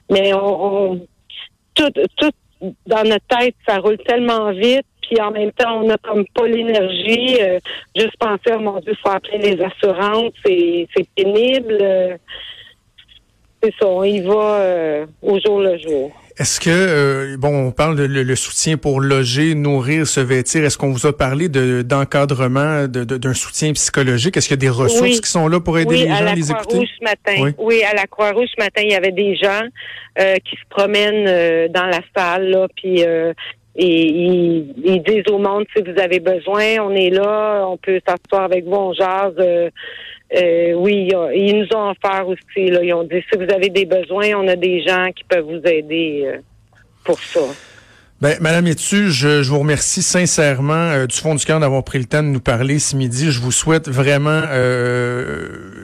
Mais 0.10 0.34
on, 0.34 1.02
tout, 1.74 1.92
tout 2.18 2.32
dans 2.86 3.04
notre 3.04 3.26
tête, 3.28 3.56
ça 3.68 3.80
roule 3.80 3.98
tellement 4.06 4.52
vite 4.52 4.86
puis 5.08 5.20
en 5.22 5.32
même 5.32 5.52
temps, 5.52 5.82
on 5.82 5.88
n'a 5.88 5.98
comme 5.98 6.26
pas 6.34 6.48
l'énergie. 6.48 7.38
Euh, 7.42 7.60
juste 7.96 8.18
penser, 8.20 8.56
oh 8.56 8.60
mon 8.60 8.80
Dieu, 8.80 8.94
il 8.94 8.98
faut 9.02 9.16
appeler 9.16 9.38
les 9.38 9.64
assurances, 9.64 10.34
c'est, 10.46 10.88
pénible. 11.16 11.78
c'est 13.62 13.74
ça, 13.80 13.88
on 13.88 14.04
y 14.04 14.22
va 14.22 14.60
euh, 14.60 15.06
au 15.22 15.40
jour 15.40 15.60
le 15.60 15.78
jour. 15.78 16.12
Est-ce 16.40 16.60
que, 16.60 16.70
euh, 16.72 17.38
bon, 17.38 17.68
on 17.68 17.72
parle 17.72 17.96
de 17.96 18.06
le, 18.06 18.36
soutien 18.36 18.78
pour 18.78 19.02
loger, 19.02 19.54
nourrir, 19.54 20.08
se 20.08 20.20
vêtir. 20.20 20.64
Est-ce 20.64 20.80
qu'on 20.80 20.92
vous 20.92 21.06
a 21.06 21.16
parlé 21.16 21.48
d'encadrement, 21.48 22.88
d'un 22.88 23.34
soutien 23.36 23.72
psychologique? 23.74 24.36
Est-ce 24.36 24.48
qu'il 24.48 24.58
y 24.58 24.60
a 24.60 24.66
des 24.66 24.70
ressources 24.70 25.22
qui 25.22 25.30
sont 25.30 25.48
là 25.48 25.60
pour 25.60 25.78
aider 25.78 25.96
les 25.96 26.08
gens 26.08 26.26
à, 26.26 26.34
les 26.34 26.50
écouter? 26.50 26.78
Rouge 26.78 26.90
ce 27.00 27.04
matin. 27.04 27.36
Oui. 27.40 27.52
oui. 27.60 27.84
à 27.84 27.94
la 27.94 28.08
Croix-Rouge 28.08 28.48
ce 28.58 28.64
matin, 28.64 28.82
il 28.84 28.92
y 28.92 28.96
avait 28.96 29.12
des 29.12 29.36
gens 29.36 29.62
euh, 30.20 30.36
qui 30.44 30.56
se 30.56 30.68
promènent 30.70 31.28
euh, 31.28 31.68
dans 31.68 31.86
la 31.86 32.00
salle, 32.16 32.50
là, 32.50 32.68
puis 32.76 33.04
et 33.76 34.08
ils, 34.08 35.04
disent 35.04 35.28
au 35.32 35.40
monde 35.40 35.66
si 35.76 35.82
vous 35.82 36.00
avez 36.00 36.20
besoin, 36.20 36.80
on 36.82 36.92
est 36.92 37.10
là, 37.10 37.66
on 37.68 37.78
peut 37.78 38.00
s'asseoir 38.08 38.44
avec 38.44 38.66
vous, 38.66 38.76
on 38.76 38.94
jase. 38.94 39.34
Euh, 40.36 40.74
oui, 40.76 41.10
ils 41.36 41.58
nous 41.58 41.78
ont 41.78 41.92
offert 41.92 42.28
aussi. 42.28 42.70
Là, 42.70 42.84
ils 42.84 42.94
ont 42.94 43.04
dit 43.04 43.24
si 43.32 43.38
vous 43.38 43.52
avez 43.52 43.70
des 43.70 43.86
besoins, 43.86 44.34
on 44.36 44.48
a 44.48 44.56
des 44.56 44.84
gens 44.84 45.10
qui 45.16 45.24
peuvent 45.24 45.46
vous 45.46 45.62
aider 45.66 46.24
euh, 46.26 46.38
pour 47.04 47.20
ça. 47.20 47.42
Ben, 48.22 48.38
Madame 48.40 48.68
Etu, 48.68 49.12
je, 49.12 49.44
vous 49.44 49.60
remercie 49.60 50.02
sincèrement 50.02 50.74
euh, 50.74 51.08
du 51.08 51.16
fond 51.16 51.36
du 51.36 51.44
cœur 51.44 51.60
d'avoir 51.60 51.84
pris 51.84 52.00
le 52.00 52.06
temps 52.06 52.24
de 52.24 52.30
nous 52.30 52.40
parler 52.40 52.80
ce 52.80 52.96
midi. 52.96 53.32
Je 53.32 53.42
vous 53.42 53.52
souhaite 53.52 53.90
vraiment 53.90 54.42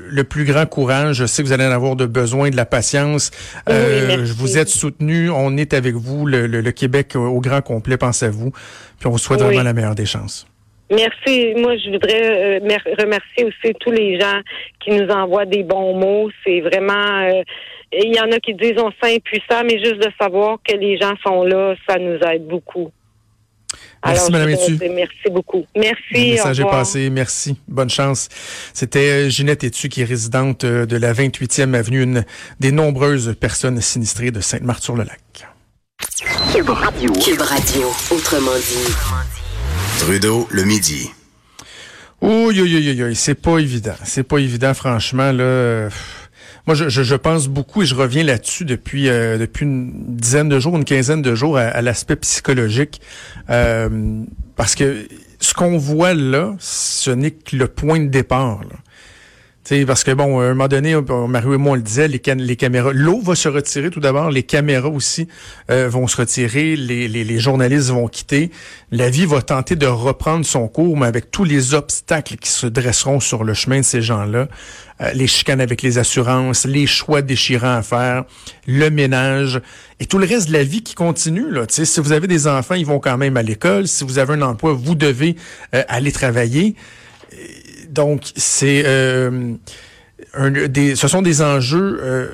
le 0.09 0.23
plus 0.23 0.45
grand 0.45 0.65
courage. 0.65 1.17
Je 1.17 1.25
sais 1.25 1.41
que 1.43 1.47
vous 1.47 1.53
allez 1.53 1.65
en 1.65 1.71
avoir 1.71 1.95
de 1.95 2.05
besoin, 2.05 2.49
de 2.49 2.55
la 2.55 2.65
patience. 2.65 3.31
vous 3.67 4.57
êtes 4.57 4.69
soutenu. 4.69 5.29
On 5.29 5.57
est 5.57 5.73
avec 5.73 5.95
vous. 5.95 6.25
Le, 6.25 6.71
Québec 6.71 7.15
au 7.15 7.39
grand 7.41 7.61
complet 7.61 7.97
pense 7.97 8.23
à 8.23 8.29
vous. 8.29 8.51
Puis 8.51 9.07
on 9.07 9.11
vous 9.11 9.17
souhaite 9.17 9.41
vraiment 9.41 9.63
la 9.63 9.73
meilleure 9.73 9.95
des 9.95 10.05
chances. 10.05 10.47
Merci. 10.91 11.53
Moi, 11.55 11.77
je 11.77 11.91
voudrais 11.91 12.59
euh, 12.59 12.77
remercier 12.97 13.45
aussi 13.45 13.73
tous 13.79 13.91
les 13.91 14.19
gens 14.19 14.41
qui 14.79 14.91
nous 14.91 15.07
envoient 15.09 15.45
des 15.45 15.63
bons 15.63 15.93
mots. 15.95 16.29
C'est 16.43 16.61
vraiment. 16.61 17.27
Euh, 17.27 17.43
il 17.91 18.15
y 18.15 18.19
en 18.19 18.31
a 18.31 18.39
qui 18.39 18.53
disent 18.53 18.77
on 18.77 18.91
sent 19.03 19.15
impuissant, 19.15 19.63
mais 19.63 19.79
juste 19.79 19.97
de 19.97 20.09
savoir 20.19 20.57
que 20.67 20.75
les 20.75 20.97
gens 20.97 21.13
sont 21.25 21.43
là, 21.43 21.75
ça 21.87 21.97
nous 21.97 22.17
aide 22.19 22.47
beaucoup. 22.47 22.91
Merci, 24.05 24.31
Madame 24.31 24.49
Etu. 24.49 24.79
Merci 24.95 25.29
beaucoup. 25.31 25.65
Merci. 25.75 25.97
Le 26.13 26.31
message 26.31 26.59
est 26.59 26.63
passé. 26.63 27.09
Merci. 27.09 27.57
Bonne 27.67 27.89
chance. 27.89 28.29
C'était 28.73 29.27
euh, 29.27 29.29
Ginette 29.29 29.63
Etu, 29.63 29.89
qui 29.89 30.01
est 30.01 30.05
résidente 30.05 30.65
de 30.65 30.97
la 30.97 31.13
28e 31.13 31.73
avenue, 31.73 32.03
une 32.03 32.25
des 32.59 32.71
nombreuses 32.71 33.35
personnes 33.39 33.81
sinistrées 33.81 34.31
de 34.31 34.39
Sainte-Marthe-sur-le-Lac. 34.39 35.47
Cube 36.53 36.69
Radio. 36.69 37.11
Cube 37.13 37.41
Radio. 37.41 37.91
Autrement 38.11 38.55
dit. 38.55 38.93
Trudeau, 39.99 40.47
le 40.49 40.63
midi. 40.63 41.11
Oui, 42.21 42.59
oui, 42.61 42.61
oui, 42.61 43.01
oui, 43.01 43.15
c'est 43.15 43.35
pas 43.35 43.59
évident. 43.59 43.95
C'est 44.03 44.23
pas 44.23 44.37
évident, 44.39 44.73
franchement, 44.73 45.31
là. 45.31 45.89
Moi, 46.69 46.75
je, 46.75 47.15
pense 47.15 47.47
beaucoup 47.47 47.81
et 47.81 47.87
je 47.87 47.95
reviens 47.95 48.23
là-dessus 48.23 48.63
depuis 48.63 49.09
euh, 49.09 49.39
depuis 49.39 49.65
une 49.65 49.91
dizaine 50.15 50.49
de 50.49 50.59
jours, 50.59 50.77
une 50.77 50.85
quinzaine 50.85 51.23
de 51.23 51.33
jours 51.33 51.57
à, 51.57 51.81
l'aspect 51.81 52.15
psychologique, 52.17 53.01
euh, 53.49 54.21
parce 54.55 54.75
que 54.75 55.07
ce 55.39 55.55
qu'on 55.55 55.79
voit 55.79 56.13
là, 56.13 56.55
ce 56.59 57.09
n'est 57.09 57.31
que 57.31 57.55
le 57.55 57.67
point 57.67 57.99
de 57.99 58.09
départ. 58.09 58.61
Parce 59.85 60.03
que 60.03 60.11
bon, 60.11 60.39
à 60.39 60.45
un 60.45 60.49
moment 60.49 60.67
donné, 60.67 60.95
Mario 61.27 61.53
et 61.53 61.57
moi 61.57 61.77
le 61.77 61.83
disait, 61.83 62.07
les, 62.07 62.19
caméras, 62.19 62.91
l'eau 62.91 63.21
va 63.21 63.35
se 63.35 63.47
retirer 63.47 63.91
tout 63.91 63.99
d'abord, 63.99 64.31
les 64.31 64.41
caméras 64.41 64.89
aussi 64.89 65.27
euh, 65.69 65.87
vont 65.87 66.07
se 66.07 66.17
retirer, 66.17 66.75
les, 66.75 67.39
journalistes 67.39 67.89
vont 67.89 68.07
quitter, 68.07 68.49
la 68.91 69.09
vie 69.09 69.25
va 69.25 69.41
tenter 69.43 69.75
de 69.75 69.85
reprendre 69.85 70.43
son 70.43 70.67
cours, 70.67 70.97
mais 70.97 71.05
avec 71.05 71.29
tous 71.29 71.43
les 71.43 71.75
obstacles 71.75 72.37
qui 72.37 72.49
se 72.49 72.65
dresseront 72.65 73.19
sur 73.19 73.43
le 73.43 73.53
chemin 73.53 73.79
de 73.79 73.85
ces 73.85 74.01
gens-là, 74.01 74.47
euh, 75.01 75.11
les 75.13 75.27
chicanes 75.27 75.61
avec 75.61 75.83
les 75.83 75.99
assurances, 75.99 76.65
les 76.65 76.87
choix 76.87 77.21
déchirants 77.21 77.75
à 77.75 77.83
faire, 77.83 78.23
le 78.65 78.89
ménage 78.89 79.61
et 79.99 80.07
tout 80.07 80.17
le 80.17 80.25
reste 80.25 80.47
de 80.47 80.53
la 80.53 80.63
vie 80.63 80.81
qui 80.81 80.95
continue. 80.95 81.51
Là. 81.51 81.65
si 81.69 81.99
vous 81.99 82.11
avez 82.11 82.27
des 82.27 82.47
enfants, 82.47 82.75
ils 82.75 82.87
vont 82.87 82.99
quand 82.99 83.17
même 83.17 83.37
à 83.37 83.43
l'école. 83.43 83.87
Si 83.87 84.03
vous 84.03 84.17
avez 84.17 84.33
un 84.33 84.41
emploi, 84.41 84.73
vous 84.73 84.95
devez 84.95 85.35
euh, 85.75 85.83
aller 85.87 86.11
travailler 86.11 86.75
donc, 87.89 88.31
c'est 88.35 88.83
euh, 88.85 90.67
des, 90.67 90.95
ce 90.95 91.07
sont 91.07 91.21
des 91.21 91.41
enjeux 91.41 91.99
euh, 92.01 92.27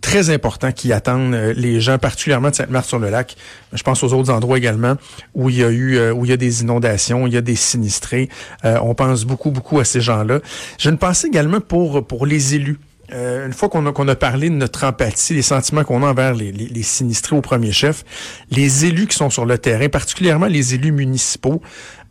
très 0.00 0.30
importants 0.30 0.72
qui 0.72 0.92
attendent 0.92 1.34
euh, 1.34 1.52
les 1.54 1.80
gens, 1.80 1.98
particulièrement 1.98 2.50
de 2.50 2.54
Sainte-Marthe-sur-le-Lac. 2.54 3.36
Je 3.72 3.82
pense 3.82 4.02
aux 4.02 4.12
autres 4.14 4.32
endroits 4.32 4.56
également 4.56 4.94
où 5.34 5.50
il 5.50 5.56
y 5.56 5.64
a 5.64 5.70
eu, 5.70 6.10
où 6.10 6.24
il 6.24 6.30
y 6.30 6.34
a 6.34 6.36
des 6.36 6.62
inondations, 6.62 7.26
il 7.26 7.34
y 7.34 7.36
a 7.36 7.42
des 7.42 7.56
sinistrés. 7.56 8.28
on 8.64 8.94
pense 8.94 9.24
beaucoup, 9.24 9.50
beaucoup 9.50 9.78
à 9.80 9.84
ces 9.84 10.00
gens-là. 10.00 10.40
Je 10.78 10.90
ne 10.90 10.96
pense 10.96 11.24
également 11.24 11.60
pour 11.60 12.06
pour 12.06 12.24
les 12.24 12.54
élus. 12.54 12.78
Une 13.10 13.52
fois 13.52 13.68
qu'on 13.68 13.86
a, 13.86 14.14
parlé 14.16 14.50
de 14.50 14.54
notre 14.54 14.84
empathie, 14.84 15.34
les 15.34 15.42
sentiments 15.42 15.84
qu'on 15.84 16.02
a 16.02 16.10
envers 16.10 16.34
les, 16.34 16.52
les, 16.52 16.82
sinistrés 16.82 17.36
au 17.36 17.40
premier 17.40 17.72
chef, 17.72 18.04
les 18.50 18.84
élus 18.84 19.06
qui 19.06 19.16
sont 19.16 19.30
sur 19.30 19.46
le 19.46 19.56
terrain, 19.58 19.88
particulièrement 19.88 20.46
les 20.46 20.74
élus 20.74 20.92
municipaux, 20.92 21.62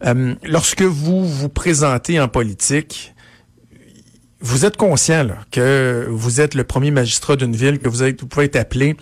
euh, 0.05 0.35
lorsque 0.43 0.81
vous 0.81 1.27
vous 1.27 1.49
présentez 1.49 2.19
en 2.19 2.27
politique, 2.27 3.13
vous 4.39 4.65
êtes 4.65 4.77
conscient 4.77 5.27
que 5.51 6.05
vous 6.09 6.41
êtes 6.41 6.53
le 6.53 6.63
premier 6.63 6.91
magistrat 6.91 7.35
d'une 7.35 7.55
ville, 7.55 7.79
que 7.79 7.89
vous, 7.89 8.27
pouvez 8.27 8.45
être 8.45 8.55
appelé 8.55 8.95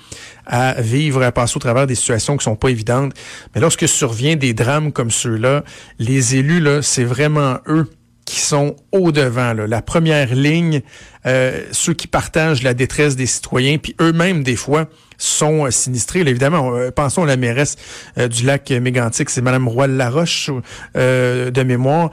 à 0.45 0.81
vivre, 0.81 1.21
à 1.23 1.31
passer 1.31 1.57
au 1.57 1.59
travers 1.59 1.87
des 1.87 1.95
situations 1.95 2.37
qui 2.37 2.45
sont 2.45 2.55
pas 2.55 2.69
évidentes. 2.69 3.13
Mais 3.53 3.59
lorsque 3.59 3.87
survient 3.87 4.37
des 4.37 4.53
drames 4.53 4.93
comme 4.93 5.11
ceux-là, 5.11 5.65
les 5.99 6.35
élus, 6.35 6.65
c'est 6.81 7.03
vraiment 7.03 7.57
eux 7.67 7.89
qui 8.25 8.39
sont 8.39 8.75
au 8.91 9.11
devant, 9.11 9.53
la 9.53 9.81
première 9.83 10.33
ligne, 10.33 10.81
euh, 11.27 11.63
ceux 11.71 11.93
qui 11.93 12.07
partagent 12.07 12.63
la 12.63 12.73
détresse 12.73 13.15
des 13.15 13.27
citoyens, 13.27 13.77
puis 13.77 13.95
eux-mêmes 14.01 14.43
des 14.43 14.55
fois 14.55 14.87
sont 15.17 15.65
euh, 15.65 15.71
sinistrés. 15.71 16.19
évidemment, 16.21 16.75
euh, 16.75 16.91
pensons 16.91 17.23
à 17.23 17.25
la 17.25 17.37
mairesse 17.37 17.77
du 18.29 18.45
lac 18.45 18.69
Mégantic, 18.71 19.29
c'est 19.29 19.41
Madame 19.41 19.67
Roy 19.67 19.87
Laroche 19.87 20.49
de 20.95 21.63
mémoire, 21.63 22.09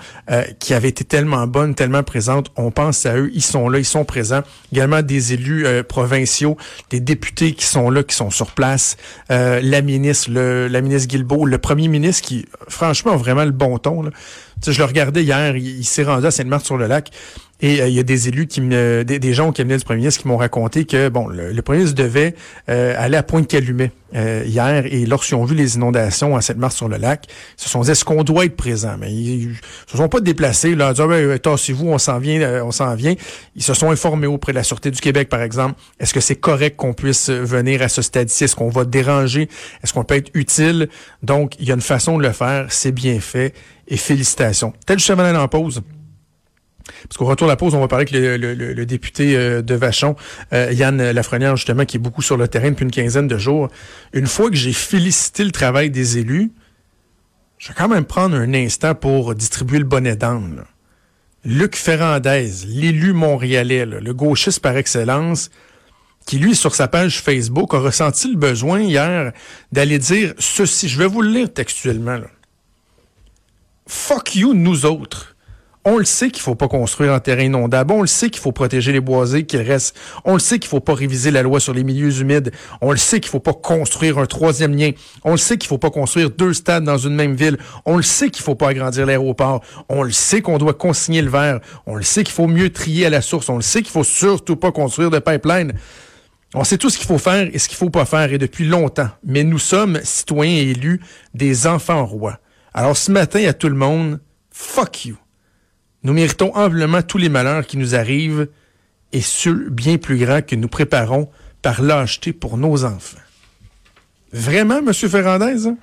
qui 0.58 0.74
avait 0.74 0.88
été 0.88 1.04
tellement 1.04 1.46
bonne, 1.46 1.74
tellement 1.74 2.02
présente. 2.02 2.50
On 2.56 2.70
pense 2.70 3.06
à 3.06 3.16
eux, 3.16 3.30
ils 3.34 3.42
sont 3.42 3.68
là, 3.68 3.78
ils 3.78 3.84
sont 3.84 4.04
présents. 4.04 4.42
Également 4.72 5.02
des 5.02 5.32
élus 5.32 5.66
provinciaux, 5.84 6.56
des 6.90 7.00
députés 7.00 7.52
qui 7.52 7.64
sont 7.64 7.90
là, 7.90 8.02
qui 8.02 8.14
sont 8.14 8.30
sur 8.30 8.52
place, 8.52 8.96
la 9.28 9.82
ministre, 9.82 10.30
le, 10.30 10.68
la 10.68 10.80
ministre 10.80 11.08
Guilbeault, 11.08 11.46
le 11.46 11.58
premier 11.58 11.88
ministre 11.88 12.22
qui, 12.26 12.46
franchement, 12.68 13.12
a 13.12 13.16
vraiment 13.16 13.44
le 13.44 13.52
bon 13.52 13.78
ton. 13.78 14.02
Là. 14.02 14.10
Je 14.70 14.78
le 14.78 14.84
regardais 14.84 15.24
hier, 15.24 15.56
il, 15.56 15.84
s'est 15.84 16.04
rendu 16.04 16.26
à 16.26 16.30
Sainte-Marthe-sur-le-Lac. 16.30 17.10
Et 17.62 17.80
euh, 17.80 17.88
il 17.88 17.94
y 17.94 18.00
a 18.00 18.02
des 18.02 18.28
élus 18.28 18.48
qui 18.48 18.60
me, 18.60 19.04
des, 19.04 19.32
gens 19.32 19.48
au 19.48 19.52
cabinet 19.52 19.78
du 19.78 19.84
premier 19.84 19.98
ministre 19.98 20.20
qui 20.20 20.28
m'ont 20.28 20.36
raconté 20.36 20.84
que 20.84 21.08
bon, 21.08 21.28
le, 21.28 21.62
premier 21.62 21.78
ministre 21.78 22.02
devait 22.02 22.34
euh, 22.68 22.94
aller 22.98 23.16
à 23.16 23.22
Pointe-Calumet 23.22 23.92
euh, 24.14 24.42
hier 24.44 24.84
et 24.86 25.06
lorsqu'ils 25.06 25.36
ont 25.36 25.44
vu 25.44 25.54
les 25.54 25.76
inondations 25.76 26.36
à 26.36 26.42
cette 26.42 26.58
mars 26.58 26.74
sur 26.74 26.88
le 26.88 26.96
lac, 26.96 27.26
ils 27.56 27.62
se 27.62 27.68
sont 27.68 27.80
dit 27.82 27.92
est-ce 27.92 28.04
qu'on 28.04 28.24
doit 28.24 28.44
être 28.46 28.56
présent? 28.56 28.96
Mais 28.98 29.12
ils, 29.12 29.54
se 29.86 29.96
sont 29.96 30.08
pas 30.08 30.20
déplacés 30.20 30.74
là, 30.74 30.90
disant 30.90 31.06
ben, 31.06 31.38
tassez-vous, 31.38 31.86
on 31.86 31.98
s'en 31.98 32.18
vient, 32.18 32.64
on 32.64 32.72
s'en 32.72 32.94
vient. 32.96 33.14
Ils 33.54 33.62
se 33.62 33.74
sont 33.74 33.90
informés 33.92 34.26
auprès 34.26 34.52
de 34.52 34.56
la 34.56 34.64
sûreté 34.64 34.90
du 34.90 35.00
Québec 35.00 35.28
par 35.28 35.40
exemple. 35.40 35.80
Est-ce 36.00 36.12
que 36.12 36.20
c'est 36.20 36.36
correct 36.36 36.76
qu'on 36.76 36.94
puisse 36.94 37.30
venir 37.30 37.80
à 37.82 37.88
ce 37.88 38.02
stade-ci? 38.02 38.44
Est-ce 38.44 38.56
qu'on 38.56 38.70
va 38.70 38.84
déranger? 38.84 39.48
Est-ce 39.84 39.92
qu'on 39.92 40.04
peut 40.04 40.16
être 40.16 40.30
utile? 40.34 40.88
Donc 41.22 41.54
il 41.60 41.68
y 41.68 41.70
a 41.70 41.74
une 41.74 41.80
façon 41.80 42.18
de 42.18 42.24
le 42.24 42.32
faire, 42.32 42.66
c'est 42.70 42.92
bien 42.92 43.20
fait 43.20 43.54
et 43.86 43.96
félicitations. 43.96 44.72
Tel 44.84 44.98
je 44.98 45.12
en 45.12 45.48
pause. 45.48 45.82
Parce 47.08 47.16
qu'au 47.16 47.24
retour 47.24 47.46
de 47.46 47.52
la 47.52 47.56
pause, 47.56 47.74
on 47.74 47.80
va 47.80 47.88
parler 47.88 48.06
avec 48.14 48.40
le, 48.40 48.86
député 48.86 49.36
euh, 49.36 49.62
de 49.62 49.74
Vachon, 49.74 50.16
euh, 50.52 50.72
Yann 50.72 51.10
Lafrenière, 51.10 51.56
justement, 51.56 51.84
qui 51.84 51.96
est 51.96 52.00
beaucoup 52.00 52.22
sur 52.22 52.36
le 52.36 52.48
terrain 52.48 52.70
depuis 52.70 52.84
une 52.84 52.90
quinzaine 52.90 53.28
de 53.28 53.38
jours. 53.38 53.68
Une 54.12 54.26
fois 54.26 54.50
que 54.50 54.56
j'ai 54.56 54.72
félicité 54.72 55.44
le 55.44 55.52
travail 55.52 55.90
des 55.90 56.18
élus, 56.18 56.52
je 57.58 57.68
vais 57.68 57.74
quand 57.74 57.88
même 57.88 58.04
prendre 58.04 58.36
un 58.36 58.54
instant 58.54 58.94
pour 58.94 59.34
distribuer 59.34 59.78
le 59.78 59.84
bonnet 59.84 60.16
d'âne. 60.16 60.64
Luc 61.44 61.76
Ferrandez, 61.76 62.50
l'élu 62.66 63.12
montréalais, 63.12 63.84
le 63.86 64.14
gauchiste 64.14 64.60
par 64.60 64.76
excellence, 64.76 65.50
qui, 66.26 66.38
lui, 66.38 66.54
sur 66.54 66.74
sa 66.74 66.88
page 66.88 67.20
Facebook, 67.20 67.74
a 67.74 67.78
ressenti 67.78 68.30
le 68.30 68.36
besoin 68.36 68.80
hier 68.80 69.32
d'aller 69.72 69.98
dire 69.98 70.34
ceci. 70.38 70.88
Je 70.88 70.98
vais 70.98 71.06
vous 71.06 71.22
le 71.22 71.30
lire 71.30 71.52
textuellement. 71.52 72.20
Fuck 73.86 74.36
you, 74.36 74.54
nous 74.54 74.86
autres. 74.86 75.34
On 75.84 75.98
le 75.98 76.04
sait 76.04 76.30
qu'il 76.30 76.42
faut 76.42 76.54
pas 76.54 76.68
construire 76.68 77.12
en 77.12 77.18
terrain 77.18 77.42
inondable. 77.42 77.92
On 77.92 78.02
le 78.02 78.06
sait 78.06 78.30
qu'il 78.30 78.40
faut 78.40 78.52
protéger 78.52 78.92
les 78.92 79.00
boisés 79.00 79.44
qui 79.44 79.56
restent. 79.56 79.96
On 80.24 80.34
le 80.34 80.38
sait 80.38 80.60
qu'il 80.60 80.68
faut 80.68 80.78
pas 80.78 80.94
réviser 80.94 81.32
la 81.32 81.42
loi 81.42 81.58
sur 81.58 81.74
les 81.74 81.82
milieux 81.82 82.20
humides. 82.20 82.52
On 82.80 82.92
le 82.92 82.96
sait 82.96 83.18
qu'il 83.18 83.30
faut 83.30 83.40
pas 83.40 83.52
construire 83.52 84.18
un 84.18 84.26
troisième 84.26 84.76
lien. 84.76 84.92
On 85.24 85.32
le 85.32 85.38
sait 85.38 85.58
qu'il 85.58 85.66
faut 85.66 85.78
pas 85.78 85.90
construire 85.90 86.30
deux 86.30 86.54
stades 86.54 86.84
dans 86.84 86.98
une 86.98 87.16
même 87.16 87.34
ville. 87.34 87.58
On 87.84 87.96
le 87.96 88.04
sait 88.04 88.30
qu'il 88.30 88.44
faut 88.44 88.54
pas 88.54 88.68
agrandir 88.68 89.06
l'aéroport. 89.06 89.60
On 89.88 90.04
le 90.04 90.12
sait 90.12 90.40
qu'on 90.40 90.56
doit 90.56 90.74
consigner 90.74 91.20
le 91.20 91.30
verre. 91.30 91.58
On 91.86 91.96
le 91.96 92.04
sait 92.04 92.22
qu'il 92.22 92.34
faut 92.34 92.46
mieux 92.46 92.70
trier 92.70 93.06
à 93.06 93.10
la 93.10 93.20
source. 93.20 93.48
On 93.48 93.56
le 93.56 93.62
sait 93.62 93.82
qu'il 93.82 93.90
faut 93.90 94.04
surtout 94.04 94.54
pas 94.54 94.70
construire 94.70 95.10
de 95.10 95.18
pipeline. 95.18 95.72
On 96.54 96.62
sait 96.62 96.78
tout 96.78 96.90
ce 96.90 96.98
qu'il 96.98 97.08
faut 97.08 97.18
faire 97.18 97.48
et 97.52 97.58
ce 97.58 97.68
qu'il 97.68 97.78
faut 97.78 97.90
pas 97.90 98.04
faire 98.04 98.32
et 98.32 98.38
depuis 98.38 98.66
longtemps. 98.66 99.08
Mais 99.24 99.42
nous 99.42 99.58
sommes 99.58 99.98
citoyens 100.04 100.62
élus 100.62 101.00
des 101.34 101.66
enfants 101.66 102.06
rois. 102.06 102.38
Alors 102.72 102.96
ce 102.96 103.10
matin 103.10 103.44
à 103.48 103.52
tout 103.52 103.68
le 103.68 103.74
monde, 103.74 104.20
fuck 104.52 105.06
you. 105.06 105.21
Nous 106.02 106.12
méritons 106.12 106.54
amplement 106.56 107.02
tous 107.02 107.18
les 107.18 107.28
malheurs 107.28 107.66
qui 107.66 107.76
nous 107.76 107.94
arrivent 107.94 108.48
et 109.12 109.20
ceux 109.20 109.68
bien 109.70 109.98
plus 109.98 110.18
grands 110.18 110.42
que 110.42 110.56
nous 110.56 110.68
préparons 110.68 111.28
par 111.60 111.82
lâcheté 111.82 112.32
pour 112.32 112.56
nos 112.56 112.84
enfants. 112.84 113.18
Vraiment, 114.32 114.78
M. 114.78 114.92
Ferrandez? 114.92 115.66
Hein? 115.66 115.76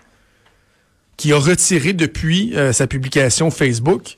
Qui 1.16 1.32
a 1.34 1.38
retiré 1.38 1.94
depuis 1.94 2.56
euh, 2.56 2.74
sa 2.74 2.88
publication 2.88 3.52
Facebook 3.52 4.18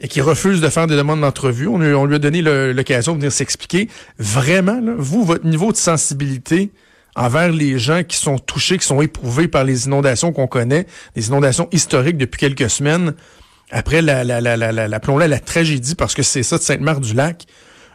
et 0.00 0.08
qui 0.08 0.20
refuse 0.20 0.60
de 0.60 0.68
faire 0.68 0.86
des 0.86 0.96
demandes 0.96 1.20
d'entrevue. 1.20 1.68
On, 1.68 1.78
lui 1.78 2.14
a 2.14 2.18
donné 2.18 2.42
l'occasion 2.42 3.12
de 3.12 3.18
venir 3.18 3.32
s'expliquer. 3.32 3.88
Vraiment, 4.18 4.80
vous, 4.98 5.24
votre 5.24 5.46
niveau 5.46 5.70
de 5.70 5.76
sensibilité 5.76 6.72
envers 7.14 7.50
les 7.50 7.78
gens 7.78 8.02
qui 8.02 8.16
sont 8.16 8.38
touchés, 8.38 8.78
qui 8.78 8.86
sont 8.86 9.00
éprouvés 9.00 9.46
par 9.46 9.64
les 9.64 9.86
inondations 9.86 10.32
qu'on 10.32 10.48
connaît, 10.48 10.86
les 11.14 11.28
inondations 11.28 11.68
historiques 11.70 12.16
depuis 12.16 12.38
quelques 12.38 12.70
semaines, 12.70 13.14
après 13.72 14.02
la, 14.02 14.22
la, 14.22 14.40
la, 14.40 14.56
la, 14.56 14.70
la, 14.70 14.88
la, 14.88 15.28
la 15.28 15.40
tragédie, 15.40 15.94
parce 15.94 16.14
que 16.14 16.22
c'est 16.22 16.42
ça 16.42 16.58
de 16.58 16.62
Sainte-Marthe-du-Lac. 16.62 17.46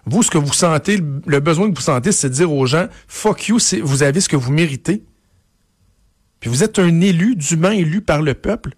Vous, 0.06 0.24
ce 0.24 0.32
que 0.32 0.38
vous 0.38 0.54
sentez, 0.54 1.00
le 1.26 1.40
besoin 1.40 1.70
que 1.70 1.76
vous 1.76 1.82
sentez, 1.82 2.12
c'est 2.12 2.30
de 2.30 2.34
dire 2.34 2.52
aux 2.52 2.66
gens, 2.66 2.88
fuck 3.08 3.48
you, 3.48 3.60
vous 3.84 4.04
avez 4.04 4.22
ce 4.22 4.28
que 4.30 4.36
vous 4.36 4.52
méritez. 4.52 5.04
Puis 6.40 6.50
vous 6.50 6.64
êtes 6.64 6.80
un 6.80 7.02
élu, 7.02 7.36
dûment 7.36 7.72
élu 7.72 8.02
par 8.02 8.22
le 8.22 8.34
peuple. 8.34 8.72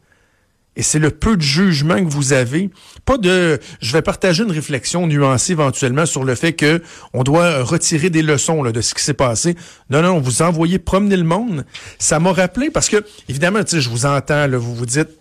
Et 0.75 0.81
c'est 0.81 0.99
le 0.99 1.11
peu 1.11 1.35
de 1.35 1.41
jugement 1.41 1.97
que 1.97 2.09
vous 2.09 2.31
avez. 2.31 2.69
Pas 3.05 3.17
de, 3.17 3.59
je 3.81 3.91
vais 3.93 4.01
partager 4.01 4.43
une 4.43 4.51
réflexion 4.51 5.07
nuancée 5.07 5.51
éventuellement 5.51 6.05
sur 6.05 6.23
le 6.23 6.35
fait 6.35 6.53
que 6.53 6.81
on 7.13 7.23
doit 7.23 7.63
retirer 7.63 8.09
des 8.09 8.21
leçons 8.21 8.63
là, 8.63 8.71
de 8.71 8.79
ce 8.79 8.93
qui 8.93 9.03
s'est 9.03 9.13
passé. 9.13 9.55
Non, 9.89 10.01
non, 10.01 10.19
vous 10.19 10.41
envoyez 10.41 10.79
promener 10.79 11.17
le 11.17 11.25
monde. 11.25 11.65
Ça 11.97 12.19
m'a 12.19 12.31
rappelé 12.31 12.69
parce 12.69 12.87
que, 12.87 13.03
évidemment, 13.27 13.59
je 13.69 13.89
vous 13.89 14.05
entends, 14.05 14.47
là, 14.47 14.57
vous 14.57 14.73
vous 14.73 14.85
dites, 14.85 15.18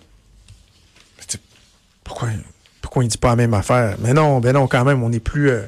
pourquoi, 2.09 2.29
pourquoi 2.81 3.05
il 3.05 3.09
dit 3.09 3.19
pas 3.19 3.29
la 3.29 3.37
même 3.37 3.55
affaire? 3.55 3.97
Mais 4.01 4.15
non, 4.15 4.41
ben 4.41 4.55
non, 4.55 4.67
quand 4.67 4.85
même, 4.85 5.03
on 5.03 5.13
est 5.13 5.21
plus, 5.21 5.51
euh, 5.51 5.63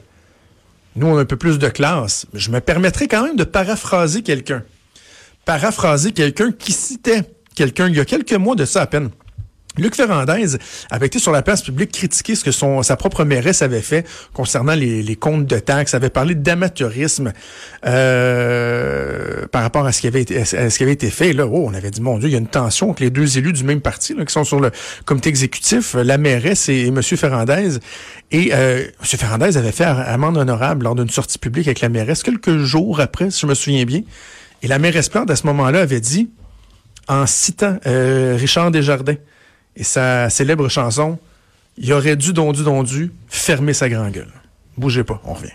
nous, 0.97 1.07
on 1.07 1.17
a 1.19 1.21
un 1.21 1.25
peu 1.27 1.37
plus 1.37 1.59
de 1.59 1.69
classe. 1.69 2.27
Je 2.33 2.51
me 2.51 2.61
permettrai 2.61 3.07
quand 3.07 3.23
même 3.23 3.37
de 3.37 3.45
paraphraser 3.45 4.23
quelqu'un. 4.23 4.65
Paraphraser 5.45 6.13
quelqu'un 6.13 6.51
qui 6.51 6.73
citait 6.73 7.23
quelqu'un 7.55 7.89
il 7.89 7.97
y 7.97 8.01
a 8.01 8.05
quelques 8.05 8.33
mois 8.33 8.55
de 8.55 8.65
ça 8.65 8.83
à 8.83 8.87
peine. 8.87 9.11
Luc 9.79 9.95
Ferrandez 9.95 10.59
avait 10.91 11.07
été 11.07 11.19
sur 11.19 11.31
la 11.31 11.43
place 11.43 11.63
publique 11.63 11.93
critiquer 11.93 12.35
ce 12.35 12.43
que 12.43 12.51
son, 12.51 12.83
sa 12.83 12.97
propre 12.97 13.25
mairesse 13.25 13.63
avait 13.63 13.81
fait 13.81 14.07
concernant 14.35 14.75
les, 14.75 15.03
les 15.03 15.17
comptes 15.17 15.47
de 15.47 15.59
taxes, 15.59 15.95
avait 15.95 16.11
parlé 16.11 16.35
d'amateurisme 16.35 17.33
euh, 17.87 19.47
par 19.53 19.63
rapport 19.63 19.87
à 19.87 19.93
ce 19.93 20.01
qui 20.01 20.09
avait 20.09 20.23
été, 20.23 20.45
ce 20.45 20.77
qui 20.77 20.83
avait 20.83 20.93
été 20.93 21.09
fait. 21.11 21.33
là, 21.33 21.47
oh, 21.47 21.67
on 21.69 21.75
avait 21.75 21.91
dit, 21.91 22.01
mon 22.01 22.19
Dieu, 22.19 22.29
il 22.29 22.33
y 22.33 22.35
a 22.35 22.39
une 22.39 22.49
tension 22.49 22.91
entre 22.91 23.03
les 23.03 23.11
deux 23.11 23.39
élus 23.39 23.53
du 23.53 23.63
même 23.63 23.81
parti 23.81 24.15
là, 24.15 24.25
qui 24.25 24.33
sont 24.33 24.45
sur 24.45 24.59
le 24.59 24.73
comité 25.05 25.29
exécutif, 25.29 25.95
la 25.95 26.19
mairesse 26.19 26.69
et, 26.69 26.89
M. 26.89 27.01
Ferrandez. 27.03 27.79
Et 28.33 28.51
euh, 28.53 28.85
M. 28.85 29.05
Ferrandez 29.05 29.57
avait 29.57 29.73
fait 29.73 29.85
amende 29.85 30.37
honorable 30.37 30.85
lors 30.85 30.97
d'une 30.97 31.11
sortie 31.11 31.39
publique 31.39 31.69
avec 31.69 31.81
la 31.81 31.89
mairesse 31.89 32.23
quelques 32.25 32.59
jours 32.59 33.01
après, 33.01 33.31
si 33.31 33.41
je 33.43 33.47
me 33.47 33.55
souviens 33.55 33.85
bien. 33.85 34.03
Et 34.63 34.69
la 34.69 34.79
mairesse 34.79 35.09
Plante, 35.09 35.31
à 35.31 35.37
ce 35.37 35.47
moment-là, 35.47 35.81
avait 35.81 36.01
dit, 36.01 36.31
en 37.09 37.27
citant 37.27 37.79
euh, 37.87 38.37
Richard 38.39 38.71
Desjardins, 38.71 39.17
et 39.81 39.83
sa 39.83 40.29
célèbre 40.29 40.69
chanson 40.69 41.19
Il 41.79 41.93
aurait 41.95 42.17
dû, 42.17 42.33
dondu, 42.35 42.63
dondu, 42.63 43.13
fermer 43.29 43.73
sa 43.73 43.89
grande 43.89 44.13
gueule. 44.13 44.33
Bougez 44.77 45.05
pas, 45.05 45.21
on 45.25 45.33
revient. 45.33 45.49